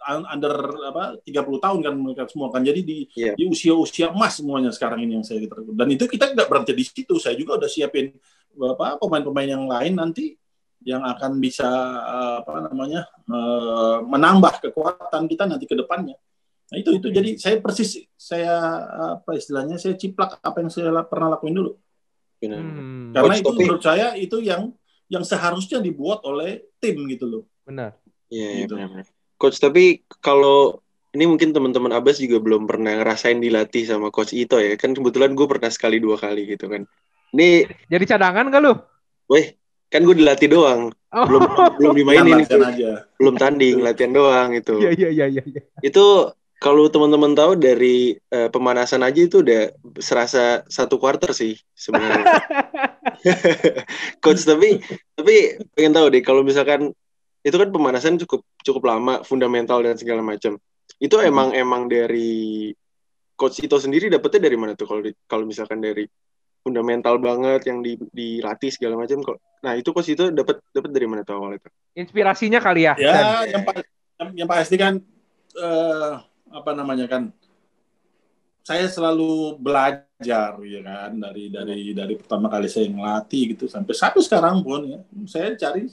[0.00, 0.54] Under, under
[0.88, 3.36] apa 30 tahun kan mereka semua kan jadi di yeah.
[3.36, 5.44] di usia-usia emas semuanya sekarang ini yang saya
[5.76, 8.08] dan itu kita nggak berhenti di situ saya juga udah siapin
[8.56, 10.39] apa pemain-pemain yang lain nanti
[10.80, 11.68] yang akan bisa
[12.40, 13.04] apa namanya
[14.04, 16.16] menambah kekuatan kita nanti ke depannya.
[16.70, 18.54] Nah itu itu jadi saya persis saya
[19.18, 21.72] apa istilahnya saya ciplak apa yang saya pernah lakuin dulu.
[22.40, 23.12] Hmm.
[23.12, 24.72] Karena Coach, itu menurut saya itu yang
[25.12, 27.44] yang seharusnya dibuat oleh tim gitu loh.
[27.68, 27.98] Benar.
[28.32, 28.80] Iya, gitu.
[28.80, 29.04] benar.
[29.36, 30.80] Coach tapi kalau
[31.12, 34.78] ini mungkin teman-teman Abbas juga belum pernah ngerasain dilatih sama Coach Ito ya.
[34.80, 36.86] Kan kebetulan gue pernah sekali dua kali gitu kan.
[37.36, 38.72] Ini jadi cadangan gak lu?
[39.28, 39.59] Weh,
[39.90, 41.24] kan gue dilatih doang oh.
[41.26, 41.42] belum
[41.76, 43.04] belum dimainin itu aja.
[43.18, 45.62] belum tanding latihan doang itu iya iya iya iya ya.
[45.82, 46.30] itu
[46.60, 52.24] kalau teman-teman tahu dari uh, pemanasan aja itu udah serasa satu quarter sih sebenarnya
[54.22, 54.78] coach tapi
[55.18, 56.94] tapi pengen tahu deh kalau misalkan
[57.40, 60.60] itu kan pemanasan cukup cukup lama fundamental dan segala macam
[61.00, 61.28] itu hmm.
[61.32, 62.70] emang emang dari
[63.34, 66.04] coach itu sendiri dapetnya dari mana tuh kalau kalau misalkan dari
[66.60, 69.38] fundamental banget yang di, dilatih segala macam kok.
[69.64, 71.68] Nah itu coach itu dapat dapat dari mana tuh awal itu?
[71.96, 72.94] Inspirasinya kali ya?
[72.96, 73.64] Ya yang
[74.20, 75.00] yang, yang pasti kan
[75.56, 77.32] uh, apa namanya kan
[78.60, 84.20] saya selalu belajar ya kan dari dari dari pertama kali saya ngelatih gitu sampai sampai
[84.20, 85.88] sekarang pun ya saya cari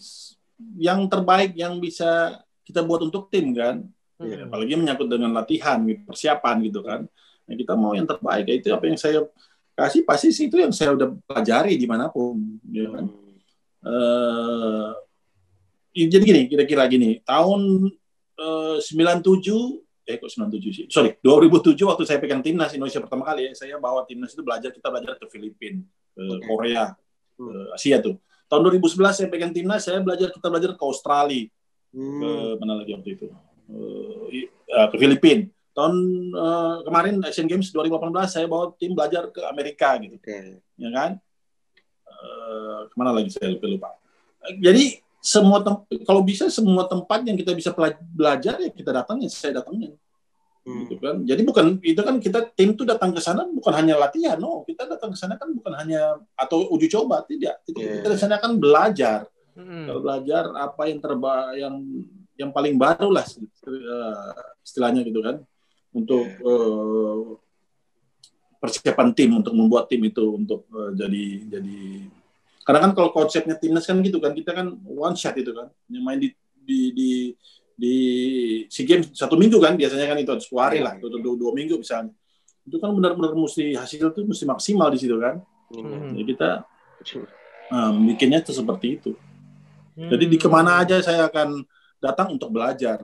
[0.75, 3.87] yang terbaik yang bisa kita buat untuk tim kan
[4.19, 4.27] hmm.
[4.27, 7.07] ya, apalagi menyangkut dengan latihan persiapan gitu kan
[7.47, 9.23] nah, kita mau yang terbaik ya itu apa yang saya
[9.77, 13.05] kasih pasti sih itu yang saya udah pelajari di mana pun ya kan?
[13.85, 14.89] Uh,
[15.93, 17.85] jadi gini kira-kira gini tahun
[18.41, 20.85] uh, 97 eh kok 97 sih?
[20.89, 24.73] Sorry 2007 waktu saya pegang timnas Indonesia pertama kali ya saya bawa timnas itu belajar
[24.73, 25.85] kita belajar ke Filipina
[26.17, 26.97] ke Korea
[27.37, 27.45] ke
[27.77, 28.17] Asia tuh.
[28.49, 31.45] Tahun 2011 saya pegang timnas saya belajar kita belajar ke Australia
[31.93, 32.17] hmm.
[32.17, 32.29] ke
[32.65, 33.29] mana lagi waktu itu?
[33.69, 34.25] Uh,
[34.89, 35.45] ke Filipina
[35.77, 35.95] tahun
[36.33, 40.57] uh, kemarin Asian Games 2018 saya bawa tim belajar ke Amerika gitu, okay.
[40.73, 41.21] ya kan?
[42.09, 43.89] Uh, ke mana lagi saya lupa lupa.
[44.57, 45.61] Jadi semua
[46.01, 47.69] kalau bisa semua tempat yang kita bisa
[48.09, 49.93] belajar ya kita datangin, saya datangin.
[50.65, 50.89] Hmm.
[50.89, 51.21] Gitu kan.
[51.21, 54.89] Jadi bukan itu kan kita tim tuh datang ke sana bukan hanya latihan, no, kita
[54.89, 57.61] datang ke sana kan bukan hanya atau uji coba, tidak.
[57.69, 58.01] Itu yeah.
[58.01, 59.29] kita ke sana kan belajar.
[59.53, 59.93] Hmm.
[60.01, 61.75] Belajar apa yang terba yang
[62.37, 65.41] yang paling baru lah eh, istilahnya gitu kan
[65.95, 67.37] untuk uh,
[68.57, 71.79] persiapan tim untuk membuat tim itu untuk uh, jadi jadi
[72.67, 76.03] karena kan kalau konsepnya timnas kan gitu kan kita kan one shot itu kan yang
[76.03, 76.35] main di
[76.67, 77.11] di di
[77.77, 77.95] di
[78.67, 81.79] si game satu minggu kan biasanya kan itu sepuluh hari lah itu dua, dua minggu
[81.79, 82.11] misalnya.
[82.67, 85.39] Itu kan benar-benar mesti hasil itu mesti maksimal di situ kan.
[85.67, 86.15] Hmm.
[86.15, 86.49] jadi kita
[87.75, 89.11] um, bikinnya itu seperti itu.
[89.99, 90.09] Hmm.
[90.15, 91.59] jadi di ke mana aja saya akan
[91.99, 93.03] datang untuk belajar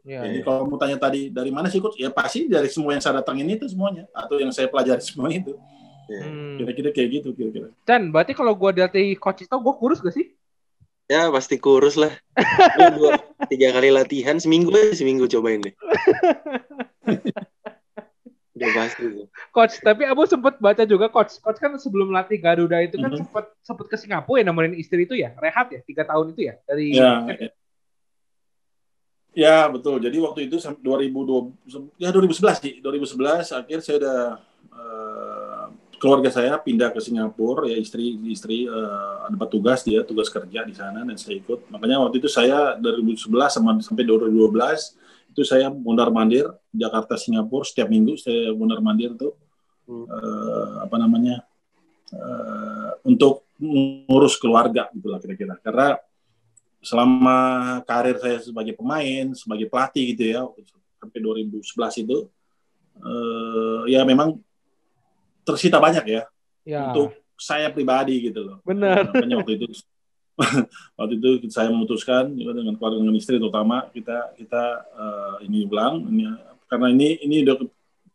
[0.00, 0.44] Ya, Jadi ya.
[0.48, 2.00] kalau mau tanya tadi dari mana sih coach?
[2.00, 5.56] Ya pasti dari semua yang saya datangin itu semuanya atau yang saya pelajari semua itu.
[6.08, 6.24] Ya.
[6.24, 6.56] Hmm.
[6.58, 7.68] Kira-kira kayak gitu kira-kira.
[7.84, 10.32] Dan berarti kalau gue dari coach itu gue kurus gak sih?
[11.10, 12.14] Ya pasti kurus lah.
[12.96, 13.18] dua,
[13.50, 15.74] tiga kali latihan seminggu aja seminggu cobain deh.
[18.60, 19.26] Udah pasti tuh.
[19.50, 21.40] Coach, tapi Abu sempat baca juga coach.
[21.42, 23.20] Coach kan sebelum latih Garuda itu kan mm -hmm.
[23.26, 26.54] sempat sempat ke Singapura ya nemenin istri itu ya, rehat ya tiga tahun itu ya
[26.68, 26.86] dari.
[26.94, 27.48] Ya, ya.
[29.30, 30.02] Ya betul.
[30.02, 32.74] Jadi waktu itu 2020 ya 2011 sih.
[32.82, 34.20] 2011 akhir saya udah
[34.74, 35.64] uh,
[36.02, 40.74] keluarga saya pindah ke Singapura ya istri istri uh, ada tugas dia tugas kerja di
[40.74, 41.70] sana dan saya ikut.
[41.70, 44.98] Makanya waktu itu saya dari 2011 sama sampai 2012
[45.30, 49.38] itu saya mondar mandir Jakarta Singapura setiap minggu saya mondar mandir tuh
[49.86, 50.04] hmm.
[50.10, 51.46] uh, apa namanya
[52.10, 56.02] uh, untuk ngurus keluarga gitulah kira-kira karena
[56.80, 57.38] selama
[57.84, 60.40] karir saya sebagai pemain, sebagai pelatih gitu ya,
[61.00, 62.18] sampai 2011 itu,
[63.00, 64.40] uh, ya memang
[65.44, 66.22] tersita banyak ya,
[66.64, 66.92] ya.
[66.92, 68.58] untuk saya pribadi gitu loh.
[68.64, 69.12] Benar.
[69.12, 69.66] Makanya waktu itu
[70.98, 74.64] waktu itu saya memutuskan dengan keluarga dengan istri terutama kita kita
[74.96, 76.32] uh, ini ulang ini
[76.64, 77.56] karena ini ini udah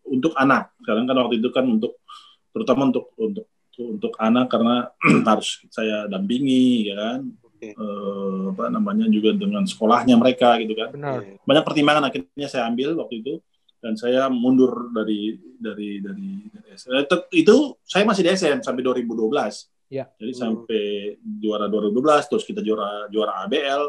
[0.09, 2.01] untuk anak sekarang kan waktu itu kan untuk
[2.49, 3.45] terutama untuk untuk
[3.77, 4.89] untuk anak karena
[5.29, 7.19] harus saya dampingi ya kan
[7.55, 7.71] okay.
[7.79, 11.39] uh, apa namanya juga dengan sekolahnya mereka gitu kan Benar.
[11.47, 13.33] banyak pertimbangan akhirnya saya ambil waktu itu
[13.79, 17.05] dan saya mundur dari dari dari, dari SM.
[17.37, 20.09] itu saya masih di SM sampai 2012 Ya.
[20.17, 20.41] Jadi hmm.
[20.41, 20.85] sampai
[21.21, 23.83] juara 2012 terus kita juara juara ABL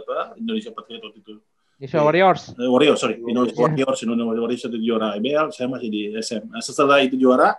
[0.00, 1.34] apa Indonesia Patriot waktu itu.
[1.76, 2.42] Indonesia Warriors.
[2.56, 3.64] Eh, Warriors sorry Indonesia yeah.
[3.68, 6.42] Warriors Indonesia Warriors itu juara ABL saya masih di SM.
[6.48, 7.52] Nah, setelah itu juara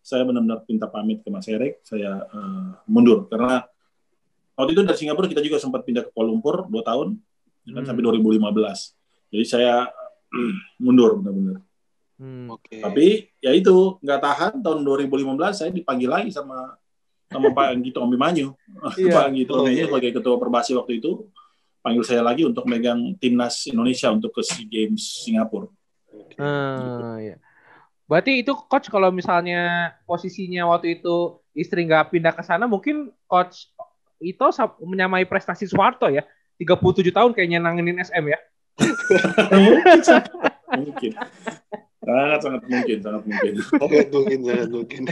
[0.00, 3.66] saya benar-benar minta pamit ke Mas Erik saya uh, mundur karena
[4.60, 7.16] waktu itu dari Singapura kita juga sempat pindah ke Kuala Lumpur dua tahun
[7.72, 7.88] kan hmm.
[7.88, 9.32] sampai 2015.
[9.32, 9.88] Jadi saya
[10.84, 11.64] mundur benar-benar.
[12.20, 12.84] Hmm, okay.
[12.84, 13.06] Tapi
[13.40, 16.76] ya itu nggak tahan tahun 2015 saya dipanggil lagi sama
[17.32, 18.52] sama Pak Anggito Abimanyu.
[19.00, 19.14] Yeah.
[19.16, 19.88] Pak Anggito oh, iya.
[19.88, 21.24] sebagai ketua Perbasi waktu itu
[21.80, 25.72] panggil saya lagi untuk megang timnas Indonesia untuk ke SEA Games Singapura.
[26.36, 27.06] Hmm, gitu.
[27.32, 27.36] ya.
[28.04, 33.70] Berarti itu coach kalau misalnya posisinya waktu itu istri nggak pindah ke sana, mungkin coach
[34.20, 34.46] itu
[34.84, 36.22] menyamai prestasi Suwarto ya.
[36.60, 38.38] 37 tahun kayaknya nanginin SM ya.
[39.50, 39.98] mungkin,
[40.76, 41.12] mungkin.
[42.00, 43.52] Sangat sangat mungkin, sangat mungkin.
[43.60, 45.02] Sangat mungkin, sangat mungkin.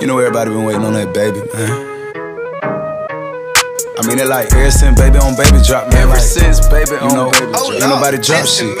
[0.00, 1.72] you know everybody been waiting on that baby, man.
[4.00, 6.08] I mean it like ever since baby on baby drop, man.
[6.08, 8.72] Ever like, since baby on know, baby drop, oh, ain't nobody drop shit.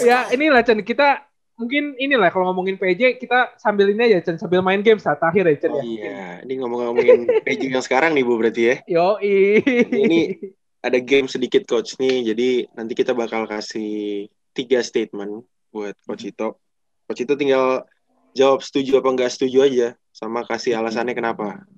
[0.00, 1.29] Ya inilah Chen kita
[1.60, 5.44] mungkin inilah kalau ngomongin PJ kita sambil ini aja Chen sambil main game saat akhir
[5.44, 5.84] ya Chen oh, ya.
[5.84, 8.76] Iya, ini ngomong-ngomongin PJ yang sekarang nih Bu berarti ya.
[8.88, 10.40] Yo Ini
[10.80, 12.32] ada game sedikit coach nih.
[12.32, 14.24] Jadi nanti kita bakal kasih
[14.56, 16.56] tiga statement buat coach Ito.
[17.04, 17.84] Coach Ito tinggal
[18.32, 21.68] jawab setuju apa enggak setuju aja sama kasih alasannya kenapa.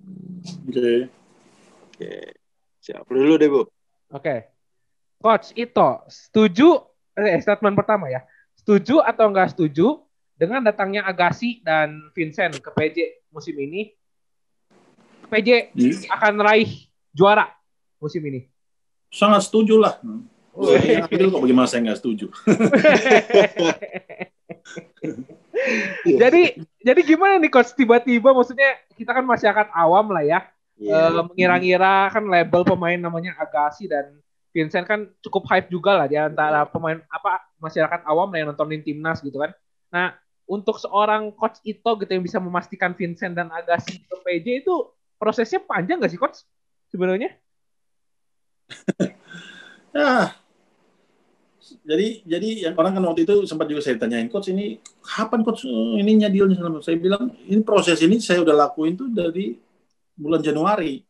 [0.70, 0.78] Oke.
[0.78, 0.99] Okay.
[1.91, 1.99] Oke.
[1.99, 2.24] Okay.
[2.83, 3.62] Siap dulu deh, Bu.
[3.62, 3.66] Oke.
[4.14, 4.39] Okay.
[5.22, 6.83] Coach Ito, setuju
[7.14, 8.26] eh statement pertama ya.
[8.63, 10.01] Setuju atau enggak setuju
[10.39, 13.91] dengan datangnya Agassi dan Vincent ke PJ musim ini?
[15.29, 16.13] PJ hmm?
[16.13, 17.51] akan raih juara
[17.99, 18.53] musim ini
[19.13, 20.01] sangat setuju lah.
[20.57, 22.33] Oh, yakin kok bagaimana saya nggak setuju.
[26.21, 26.43] jadi
[26.83, 30.41] jadi gimana nih coach tiba-tiba maksudnya kita kan masyarakat awam lah ya.
[30.81, 31.13] Yeah.
[31.13, 34.19] Uh, mengira-ngira kan label pemain namanya Agassi dan
[34.53, 39.25] Vincent kan cukup hype juga lah di antara pemain apa masyarakat awam yang nontonin timnas
[39.25, 39.51] gitu kan.
[39.89, 40.13] Nah,
[40.45, 44.75] untuk seorang coach itu gitu yang bisa memastikan Vincent dan Agassi ke PJ itu
[45.17, 46.45] prosesnya panjang gak sih coach
[46.93, 47.33] sebenarnya?
[49.97, 50.33] ya
[51.83, 55.65] jadi jadi yang orang kan waktu itu sempat juga saya tanyain coach ini kapan coach
[55.65, 59.57] eh, ininya dealnya saya bilang ini proses ini saya udah lakuin tuh dari
[60.15, 61.03] bulan Januari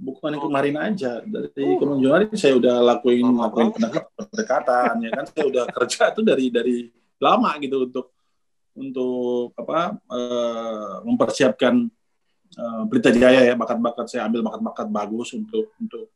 [0.00, 3.68] bukan yang kemarin aja dari bulan Januari saya udah lakuin oh, lakuin
[4.16, 6.76] pendekatan ya kan saya udah kerja tuh dari dari
[7.20, 8.06] lama gitu untuk
[8.80, 11.84] untuk apa uh, mempersiapkan
[12.56, 16.08] uh, Pelita Jaya ya bakat-bakat saya ambil bakat-bakat bagus untuk untuk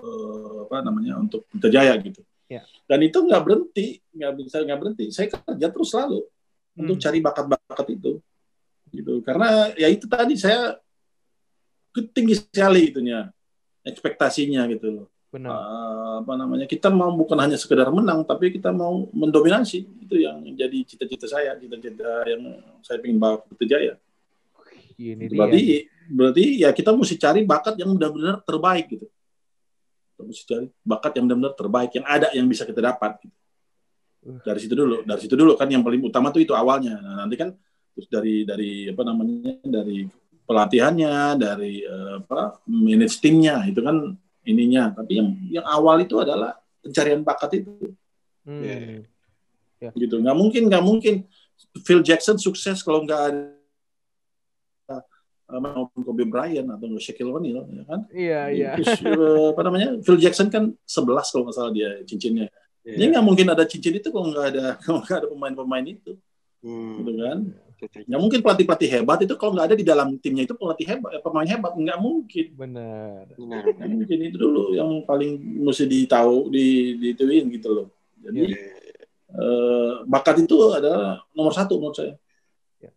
[0.00, 2.24] uh, apa namanya untuk Jaya gitu.
[2.48, 2.64] Ya.
[2.84, 5.04] Dan itu nggak berhenti, nggak bisa nggak berhenti.
[5.08, 6.80] Saya kerja terus selalu hmm.
[6.84, 8.12] untuk cari bakat-bakat itu,
[8.92, 9.14] gitu.
[9.24, 10.76] Karena ya itu tadi saya
[12.12, 13.28] tinggi sekali itunya
[13.84, 15.06] ekspektasinya gitu.
[15.32, 15.48] Benar.
[15.48, 20.44] Uh, apa namanya kita mau bukan hanya sekedar menang tapi kita mau mendominasi itu yang
[20.52, 23.96] jadi cita-cita saya cita-cita yang saya ingin bawa ke Jaya.
[25.00, 25.80] Ini berarti dia.
[26.12, 29.08] berarti ya kita mesti cari bakat yang benar-benar terbaik gitu
[30.24, 33.36] mesti cari bakat yang benar-benar terbaik yang ada yang bisa kita dapat gitu.
[34.46, 37.34] dari situ dulu dari situ dulu kan yang paling utama tuh itu awalnya nah, nanti
[37.34, 37.50] kan
[37.92, 40.06] terus dari dari apa namanya dari
[40.46, 44.16] pelatihannya dari uh, apa manage timnya itu kan
[44.46, 44.92] ininya.
[44.94, 47.94] Tapi yang yang awal itu adalah pencarian bakat itu.
[48.42, 49.06] Hmm.
[49.78, 49.92] yeah.
[49.94, 50.18] gitu.
[50.18, 51.14] Nggak mungkin nggak mungkin.
[51.86, 53.42] Phil Jackson sukses kalau nggak ada
[55.62, 58.00] maupun Kobe Bryant atau Shaquille O'Neal ya kan?
[58.10, 58.70] Iya iya.
[59.52, 60.00] apa namanya?
[60.00, 62.48] Phil Jackson kan 11 kalau nggak salah dia cincinnya.
[62.82, 62.98] Yeah.
[62.98, 66.18] jadi nggak mungkin ada cincin itu kalau nggak ada kalau nggak ada pemain-pemain itu.
[66.62, 67.02] Hmm.
[67.02, 67.38] gitu kan
[67.82, 71.10] nggak mungkin pelatih pelatih hebat itu kalau nggak ada di dalam timnya itu pelatih hebat
[71.18, 76.98] eh, pemain hebat nggak mungkin benar nggak mungkin itu dulu yang paling mesti ditahu di
[77.02, 77.86] dituin gitu loh
[78.22, 79.34] jadi yeah.
[79.34, 82.14] eh, bakat itu adalah nomor satu menurut saya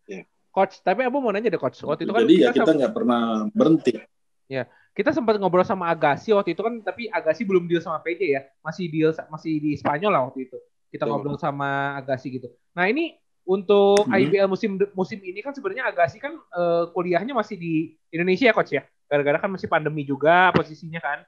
[0.06, 0.26] yeah.
[0.56, 1.84] Coach, tapi Abu mau nanya deh Coach.
[1.84, 4.00] Waktu itu kan Jadi ya kita nggak pernah berhenti.
[4.48, 8.22] Ya, kita sempat ngobrol sama Agassi waktu itu kan, tapi Agassi belum deal sama PJ
[8.24, 10.56] ya, masih deal masih di Spanyol lah waktu itu.
[10.96, 12.48] Kita ngobrol sama Agassi gitu.
[12.72, 14.18] Nah ini untuk hmm.
[14.18, 18.74] IBL musim musim ini kan sebenarnya Agassi kan uh, kuliahnya masih di Indonesia ya coach
[18.74, 21.22] ya, gara-gara kan masih pandemi juga posisinya kan,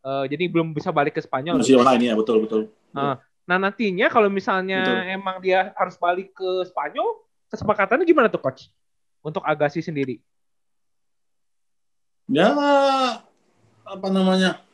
[0.00, 1.60] uh, jadi belum bisa balik ke Spanyol.
[1.60, 2.60] Masih online ya betul betul.
[2.96, 5.14] Uh, nah nantinya kalau misalnya betul.
[5.20, 7.20] emang dia harus balik ke Spanyol,
[7.52, 8.72] kesepakatannya gimana tuh coach
[9.20, 10.24] untuk Agassi sendiri?
[12.32, 12.48] Ya
[13.84, 14.64] apa namanya?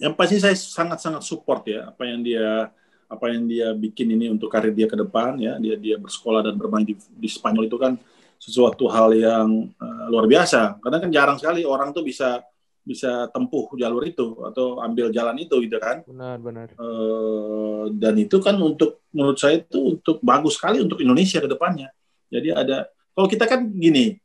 [0.00, 2.72] Yang pasti saya sangat-sangat support ya apa yang dia
[3.08, 5.56] apa yang dia bikin ini untuk karir dia ke depan ya.
[5.56, 7.96] Dia dia bersekolah dan bermain di, di Spanyol itu kan
[8.38, 10.78] sesuatu hal yang uh, luar biasa.
[10.78, 12.44] Karena kan jarang sekali orang tuh bisa
[12.88, 16.04] bisa tempuh jalur itu atau ambil jalan itu gitu kan.
[16.04, 16.72] Benar benar.
[16.76, 21.88] Uh, dan itu kan untuk menurut saya itu untuk bagus sekali untuk Indonesia ke depannya.
[22.28, 24.20] Jadi ada kalau kita kan gini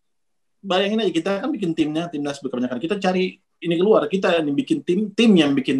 [0.64, 4.80] bayangin aja kita kan bikin timnya timnas kebanyakan kita cari ini keluar kita yang bikin
[4.80, 5.80] tim tim yang bikin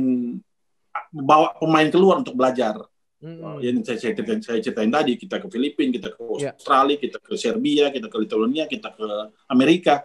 [1.14, 2.84] bawa pemain keluar untuk belajar
[3.24, 6.52] mm yang saya, saya, ceritain, saya ceritain tadi kita ke Filipina kita ke ya.
[6.52, 7.02] Australia yeah.
[7.08, 9.08] kita ke Serbia kita ke Lithuania kita ke
[9.48, 10.04] Amerika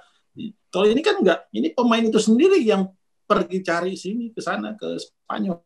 [0.71, 2.87] kalau ini kan enggak ini pemain itu sendiri yang
[3.27, 5.59] pergi cari sini ke sana ke Spanyol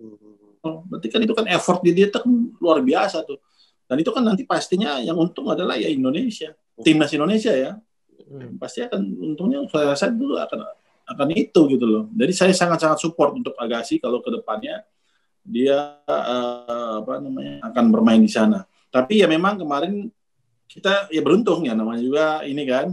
[0.00, 2.26] mm berarti kan itu kan effort di dia kan
[2.58, 3.38] luar biasa tuh
[3.86, 6.50] dan itu kan nanti pastinya yang untung adalah ya Indonesia
[6.82, 7.78] timnas Indonesia ya
[8.26, 8.58] hmm.
[8.58, 10.60] pasti akan untungnya saya rasa dulu akan
[11.08, 12.04] akan itu gitu loh.
[12.12, 14.84] Jadi saya sangat-sangat support untuk Agassi kalau ke depannya
[15.48, 18.68] dia uh, apa namanya akan bermain di sana.
[18.92, 20.12] Tapi ya memang kemarin
[20.68, 22.92] kita ya beruntung ya namanya juga ini kan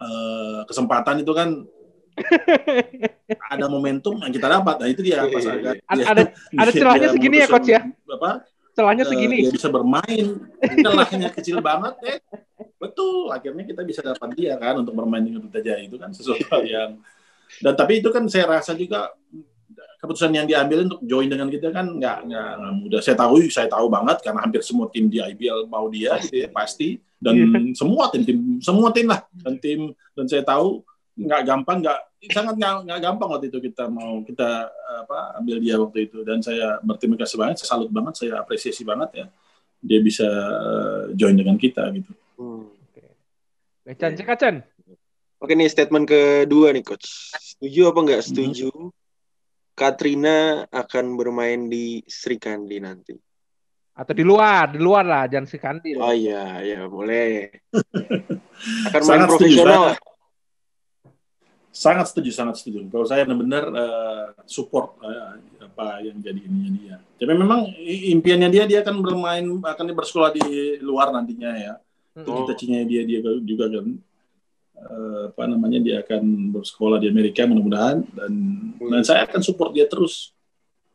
[0.00, 1.64] uh, kesempatan itu kan
[3.52, 4.76] ada momentum yang kita dapat.
[4.84, 7.80] Nah itu dia pas agak ada ada, ada celahnya segini ya coach ya.
[8.12, 8.44] Apa?
[8.76, 9.48] Celahnya uh, segini.
[9.48, 10.26] Dia bisa bermain.
[10.60, 12.18] Celahnya kecil banget eh
[12.76, 16.60] betul akhirnya kita bisa dapat dia kan untuk bermain dengan Pelita Jaya itu kan sesuatu
[16.68, 17.00] yang
[17.64, 19.16] dan tapi itu kan saya rasa juga
[19.96, 22.48] keputusan yang diambil untuk join dengan kita kan nggak nggak
[22.84, 26.44] mudah saya tahu saya tahu banget karena hampir semua tim di IBL mau dia gitu
[26.44, 27.72] ya pasti dan iya.
[27.72, 29.80] semua tim tim semua tim lah dan tim
[30.12, 30.84] dan saya tahu
[31.16, 34.68] nggak gampang nggak sangat nggak, nggak gampang waktu itu kita mau kita
[35.06, 38.84] apa ambil dia waktu itu dan saya berterima kasih banget saya salut banget saya apresiasi
[38.84, 39.26] banget ya
[39.86, 42.12] dia bisa eh, join dengan kita gitu.
[42.36, 42.68] Hmm.
[42.68, 43.04] Oke.
[43.96, 44.56] Chan, cek Chan.
[45.36, 47.32] Oke nih statement kedua nih coach.
[47.36, 48.72] Setuju apa nggak setuju?
[48.72, 49.05] Hmm.
[49.76, 53.12] Katrina akan bermain di Sri Kandi nanti.
[53.92, 55.92] Atau di luar, di luar lah, jangan Sri Kandi.
[56.00, 57.52] Oh iya, ya boleh.
[58.88, 59.92] akan main sangat profesional.
[59.92, 60.16] Setuju,
[61.76, 62.78] sangat setuju, sangat setuju.
[62.88, 66.96] Kalau saya benar-benar uh, support uh, apa yang jadi ininya dia.
[67.20, 71.74] Tapi memang impiannya dia dia akan bermain akan bersekolah di luar nantinya ya.
[72.16, 72.48] Itu oh.
[72.48, 73.92] cita-citanya dia dia juga kan
[74.76, 78.32] uh, apa namanya dia akan bersekolah di Amerika mudah-mudahan dan
[78.76, 78.90] hmm.
[78.92, 80.36] dan saya akan support dia terus.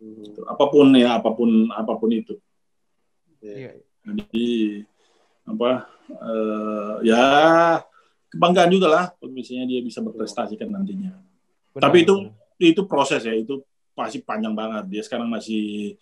[0.01, 0.45] Hmm.
[0.49, 2.37] Apa pun ya apa pun apa pun itu.
[3.41, 3.81] Yeah.
[4.05, 4.81] Jadi
[5.45, 5.89] apa
[6.21, 7.23] uh, ya
[8.31, 11.17] kebanggaan juga lah kalau misalnya dia bisa berprestasi kan nantinya.
[11.73, 12.15] Benar, Tapi itu
[12.61, 13.61] itu proses ya itu
[13.97, 14.87] pasti panjang banget.
[14.89, 15.97] Dia sekarang masih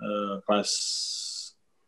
[0.00, 0.70] uh, kelas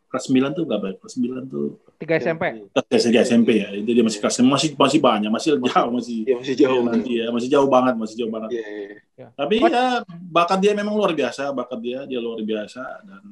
[0.09, 0.85] kelas 9 tuh berapa?
[0.91, 0.95] Ya?
[0.97, 1.67] Kelas 9 tuh
[1.99, 2.43] 3 SMP.
[2.71, 3.69] 3 SMP ya.
[3.75, 6.87] Itu dia masih kelas masih masih banyak, masih, masih jauh masih ya, masih jauh ya,
[6.87, 8.49] nanti ya, masih jauh banget, masih jauh banget.
[8.55, 8.87] Ya, ya,
[9.19, 9.27] ya.
[9.35, 9.85] Tapi ya
[10.31, 13.23] bakat dia memang luar biasa, bakat dia dia luar biasa dan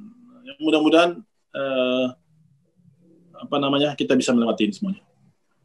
[0.44, 1.24] ya, mudah-mudahan
[1.56, 2.06] uh,
[3.40, 5.00] apa namanya kita bisa melewati semuanya.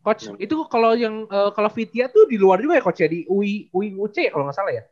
[0.02, 0.34] Coach, ya.
[0.38, 3.70] itu kalau yang uh, kalau Vitia tuh di luar juga ya coach ya di UI
[3.74, 4.84] UI UC kalau nggak salah ya?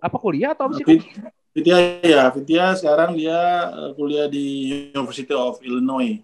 [0.00, 0.84] Apa kuliah atau apa sih?
[1.52, 4.44] Vitia ya, Vitia sekarang dia eh, kuliah di
[4.90, 6.18] University of Illinois.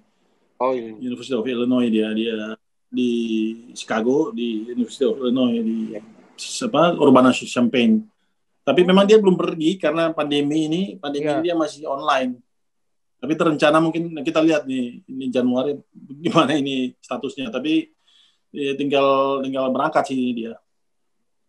[0.60, 0.92] Oh iya.
[1.00, 2.36] University of Illinois dia dia
[2.90, 3.10] di
[3.72, 5.78] Chicago di University of Illinois di
[6.68, 8.04] apa Urbana Champaign.
[8.60, 11.40] Tapi memang dia belum pergi karena pandemi ini, pandemi yeah.
[11.40, 12.36] ini dia masih online.
[13.20, 15.80] Tapi terencana mungkin kita lihat nih ini Januari
[16.24, 17.48] gimana ini statusnya.
[17.48, 17.88] Tapi
[18.52, 20.60] ya, tinggal tinggal berangkat sih dia.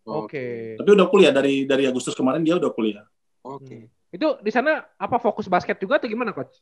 [0.08, 0.32] Oke.
[0.32, 0.56] Okay.
[0.80, 3.04] Tapi udah kuliah dari dari Agustus kemarin dia udah kuliah.
[3.44, 3.60] Oke.
[3.68, 3.82] Okay.
[3.92, 4.16] Hmm.
[4.16, 6.60] Itu di sana apa fokus basket juga atau gimana coach?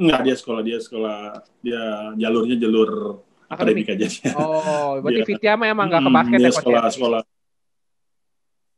[0.00, 1.18] Enggak, dia sekolah dia sekolah
[1.60, 1.82] dia
[2.16, 3.20] jalurnya jalur
[3.52, 4.32] akademik, akademik aja.
[4.40, 6.92] Oh, berarti Fitiama emang nggak ke basket hmm, dia ya, sekolah ya?
[6.96, 7.22] sekolah.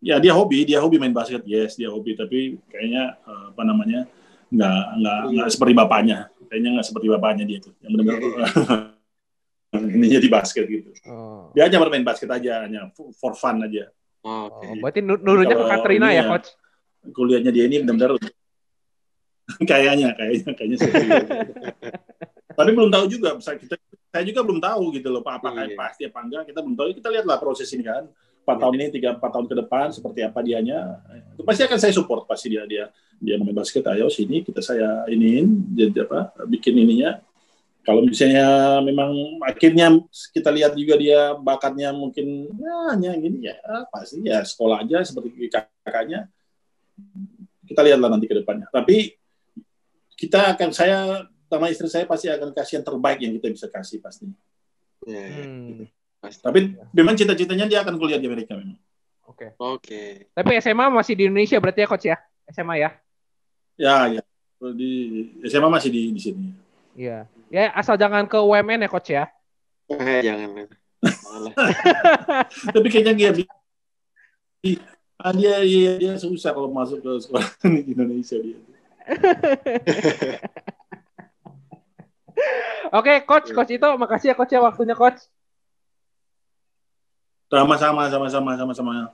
[0.02, 4.10] Ya dia hobi, dia hobi main basket, yes dia hobi, tapi kayaknya uh, apa namanya
[4.50, 6.18] nggak nggak nggak seperti bapaknya,
[6.50, 8.46] kayaknya nggak seperti bapaknya dia tuh, yang benar-benar iya,
[9.78, 9.94] iya.
[9.94, 10.90] ini jadi basket gitu.
[11.06, 11.54] Oh.
[11.54, 13.94] Dia hanya bermain basket aja, hanya for fun aja.
[14.26, 14.74] Oh, okay.
[14.74, 16.50] oh berarti nurunya ke Katrina ya, coach?
[17.14, 18.18] Kuliahnya dia ini benar-benar
[19.70, 20.78] kayaknya, kayaknya, kayaknya
[22.52, 23.76] Tapi belum tahu juga, kita
[24.12, 25.72] saya juga belum tahu gitu loh, Pak, apakah iya.
[25.72, 26.86] pasti apa enggak, kita belum tahu.
[27.00, 28.04] Kita lihatlah proses ini kan.
[28.44, 31.00] Empat tahun ini, tiga empat tahun ke depan seperti apa dianya.
[31.32, 33.80] Itu pasti akan saya support pasti dia dia dia main basket.
[33.88, 37.24] Ayo sini kita saya iniin, jadi apa, bikin ininya.
[37.82, 39.90] Kalau misalnya memang akhirnya
[40.30, 43.58] kita lihat juga dia bakatnya mungkin ya, hanya gini ya
[43.90, 46.30] pasti ya sekolah aja seperti kakaknya
[47.66, 48.68] kita lihatlah nanti ke depannya.
[48.70, 49.21] Tapi
[50.22, 53.98] kita akan saya sama istri saya pasti akan kasih yang terbaik yang kita bisa kasih
[53.98, 54.30] pasti.
[55.02, 55.42] Ya, ya.
[55.42, 55.90] Hmm.
[56.22, 56.38] Pasti.
[56.46, 58.78] Tapi memang cita-citanya dia akan kuliah di Amerika memang.
[59.26, 59.50] Oke.
[59.50, 59.58] Okay.
[59.58, 59.82] Oke.
[59.82, 60.08] Okay.
[60.30, 62.16] Tapi SMA masih di Indonesia berarti ya coach ya?
[62.54, 62.90] SMA ya?
[63.74, 64.22] Ya, ya.
[64.62, 64.92] Di
[65.50, 66.54] SMA masih di di sini.
[66.94, 67.26] Iya.
[67.50, 69.26] Ya asal jangan ke UMN ya coach ya.
[69.90, 70.70] Eh, jangan.
[72.78, 73.50] Tapi kayaknya dia
[75.18, 77.42] ah, dia, dia dia susah kalau masuk ke sekolah
[77.74, 78.54] di Indonesia dia.
[82.92, 85.20] Oke, coach, coach itu makasih ya coach ya waktunya coach.
[87.52, 89.12] Sama-sama, sama-sama, sama-sama.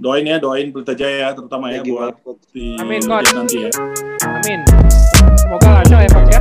[0.00, 2.16] Doain ya, doain Pelita Jaya terutama ya, ya buat
[2.56, 3.36] di Amin, coach.
[3.36, 3.70] nanti ya.
[4.24, 4.64] Amin.
[5.36, 6.40] Semoga lancar ya coach ya.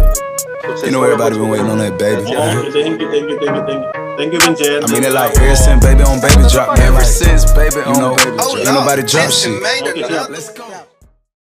[0.86, 2.24] You know everybody been waiting on that baby.
[2.24, 3.80] Thank you, thank you, thank you, thank you.
[4.20, 4.84] Thank you, Vincent.
[4.84, 6.78] I mean it like ever since baby on baby drop.
[6.78, 8.60] Ever since baby on baby drop.
[8.60, 9.64] Ain't nobody drop shit.
[9.64, 10.89] Let's go.